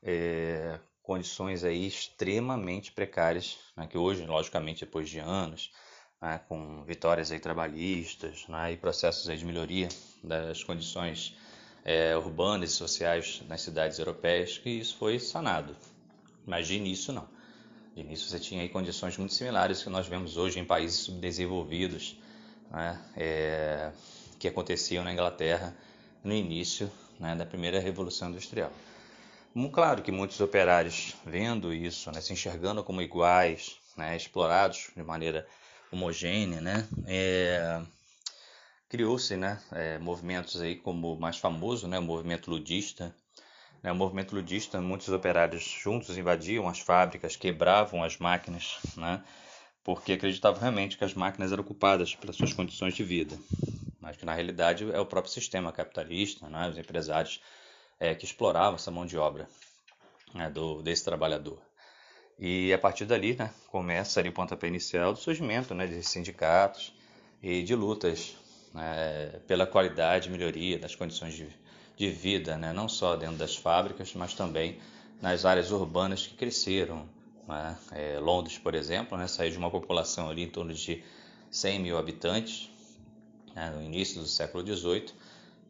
é, 0.00 0.78
condições 1.02 1.64
aí 1.64 1.88
extremamente 1.88 2.92
precárias, 2.92 3.58
né, 3.76 3.88
que 3.88 3.98
hoje, 3.98 4.24
logicamente, 4.24 4.84
depois 4.84 5.10
de 5.10 5.18
anos, 5.18 5.72
né, 6.22 6.40
com 6.48 6.84
vitórias 6.84 7.32
aí 7.32 7.40
trabalhistas 7.40 8.46
né, 8.46 8.72
e 8.72 8.76
processos 8.76 9.28
aí 9.28 9.36
de 9.36 9.44
melhoria 9.44 9.88
das 10.22 10.62
condições 10.62 11.36
é, 11.84 12.16
urbanas 12.16 12.70
e 12.70 12.74
sociais 12.74 13.42
nas 13.48 13.60
cidades 13.60 13.98
europeias, 13.98 14.56
que 14.56 14.70
isso 14.70 14.96
foi 14.98 15.18
sanado. 15.18 15.76
De 16.46 16.74
início 16.76 17.12
não. 17.12 17.33
De 17.94 18.00
início 18.00 18.28
você 18.28 18.40
tinha 18.40 18.68
condições 18.68 19.16
muito 19.16 19.34
similares 19.34 19.82
que 19.82 19.88
nós 19.88 20.08
vemos 20.08 20.36
hoje 20.36 20.58
em 20.58 20.64
países 20.64 20.98
subdesenvolvidos, 20.98 22.18
né, 22.70 23.00
é, 23.16 23.92
que 24.38 24.48
aconteciam 24.48 25.04
na 25.04 25.12
Inglaterra 25.12 25.76
no 26.24 26.32
início 26.32 26.90
né, 27.20 27.36
da 27.36 27.46
primeira 27.46 27.78
Revolução 27.78 28.30
Industrial. 28.30 28.72
Claro 29.72 30.02
que 30.02 30.10
muitos 30.10 30.40
operários 30.40 31.14
vendo 31.24 31.72
isso, 31.72 32.10
né, 32.10 32.20
se 32.20 32.32
enxergando 32.32 32.82
como 32.82 33.00
iguais, 33.00 33.76
né, 33.96 34.16
explorados 34.16 34.90
de 34.96 35.02
maneira 35.04 35.46
homogênea, 35.92 36.60
né? 36.60 36.88
É, 37.06 37.80
criou-se, 38.88 39.36
né, 39.36 39.60
é, 39.70 39.98
movimentos 39.98 40.60
aí 40.60 40.74
como 40.74 41.14
o 41.14 41.20
mais 41.20 41.38
famoso, 41.38 41.86
o 41.86 42.02
movimento 42.02 42.50
ludista. 42.50 43.14
Né, 43.84 43.92
o 43.92 43.94
movimento 43.94 44.34
ludista, 44.34 44.80
muitos 44.80 45.10
operários 45.10 45.62
juntos 45.62 46.16
invadiam 46.16 46.66
as 46.66 46.80
fábricas, 46.80 47.36
quebravam 47.36 48.02
as 48.02 48.16
máquinas, 48.16 48.78
né, 48.96 49.22
porque 49.84 50.14
acreditavam 50.14 50.58
realmente 50.58 50.96
que 50.96 51.04
as 51.04 51.12
máquinas 51.12 51.52
eram 51.52 51.62
ocupadas 51.62 52.14
pelas 52.14 52.34
suas 52.34 52.54
condições 52.54 52.94
de 52.94 53.04
vida, 53.04 53.38
mas 54.00 54.16
que 54.16 54.24
na 54.24 54.32
realidade 54.32 54.90
é 54.90 54.98
o 54.98 55.04
próprio 55.04 55.30
sistema 55.30 55.70
capitalista, 55.70 56.48
né, 56.48 56.66
os 56.70 56.78
empresários 56.78 57.42
é, 58.00 58.14
que 58.14 58.24
exploravam 58.24 58.76
essa 58.76 58.90
mão 58.90 59.04
de 59.04 59.18
obra 59.18 59.46
né, 60.32 60.48
do, 60.48 60.80
desse 60.80 61.04
trabalhador. 61.04 61.60
E 62.38 62.72
a 62.72 62.78
partir 62.78 63.04
dali, 63.04 63.36
né, 63.36 63.52
começa 63.66 64.18
ali 64.18 64.30
o 64.30 64.32
pontapé 64.32 64.66
inicial 64.66 65.12
do 65.12 65.18
surgimento 65.18 65.74
né, 65.74 65.86
de 65.86 66.02
sindicatos 66.02 66.94
e 67.42 67.62
de 67.62 67.74
lutas 67.74 68.34
né, 68.72 69.40
pela 69.46 69.66
qualidade 69.66 70.30
e 70.30 70.32
melhoria 70.32 70.78
das 70.78 70.94
condições 70.94 71.34
de, 71.34 71.54
de 71.96 72.10
vida, 72.10 72.56
né, 72.56 72.72
não 72.72 72.88
só 72.88 73.16
dentro 73.16 73.36
das 73.36 73.56
fábricas, 73.56 74.12
mas 74.14 74.34
também 74.34 74.78
nas 75.20 75.44
áreas 75.44 75.70
urbanas 75.70 76.26
que 76.26 76.34
cresceram. 76.34 77.08
Né? 77.46 77.76
É, 77.92 78.18
Londres, 78.18 78.58
por 78.58 78.74
exemplo, 78.74 79.16
né, 79.16 79.26
saiu 79.26 79.50
de 79.50 79.58
uma 79.58 79.70
população 79.70 80.28
ali 80.28 80.42
em 80.42 80.50
torno 80.50 80.74
de 80.74 81.02
100 81.50 81.78
mil 81.78 81.96
habitantes 81.96 82.70
né, 83.54 83.70
no 83.70 83.82
início 83.82 84.20
do 84.20 84.26
século 84.26 84.66
XVIII 84.66 85.06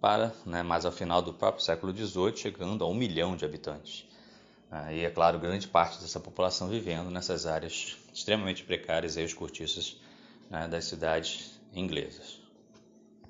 para, 0.01 0.35
né, 0.45 0.63
mais 0.63 0.85
ao 0.85 0.93
final 0.93 1.23
do 1.23 1.33
próprio 1.33 1.65
século 1.65 1.95
XVIII, 1.95 2.37
chegando 2.37 2.85
a 2.85 2.89
um 2.89 2.95
milhão 2.95 3.37
de 3.37 3.45
habitantes. 3.45 4.07
Ah, 4.71 4.93
e, 4.93 5.05
é 5.05 5.11
claro, 5.11 5.39
grande 5.39 5.69
parte 5.69 6.01
dessa 6.01 6.19
população 6.19 6.69
vivendo 6.69 7.11
nessas 7.11 7.47
áreas 7.47 7.97
extremamente 8.13 8.65
precárias, 8.65 9.17
aí, 9.17 9.25
os 9.25 9.33
cortiços 9.33 10.01
né, 10.51 10.67
das 10.69 10.87
cidades 10.87 11.61
inglesas. 11.73 12.44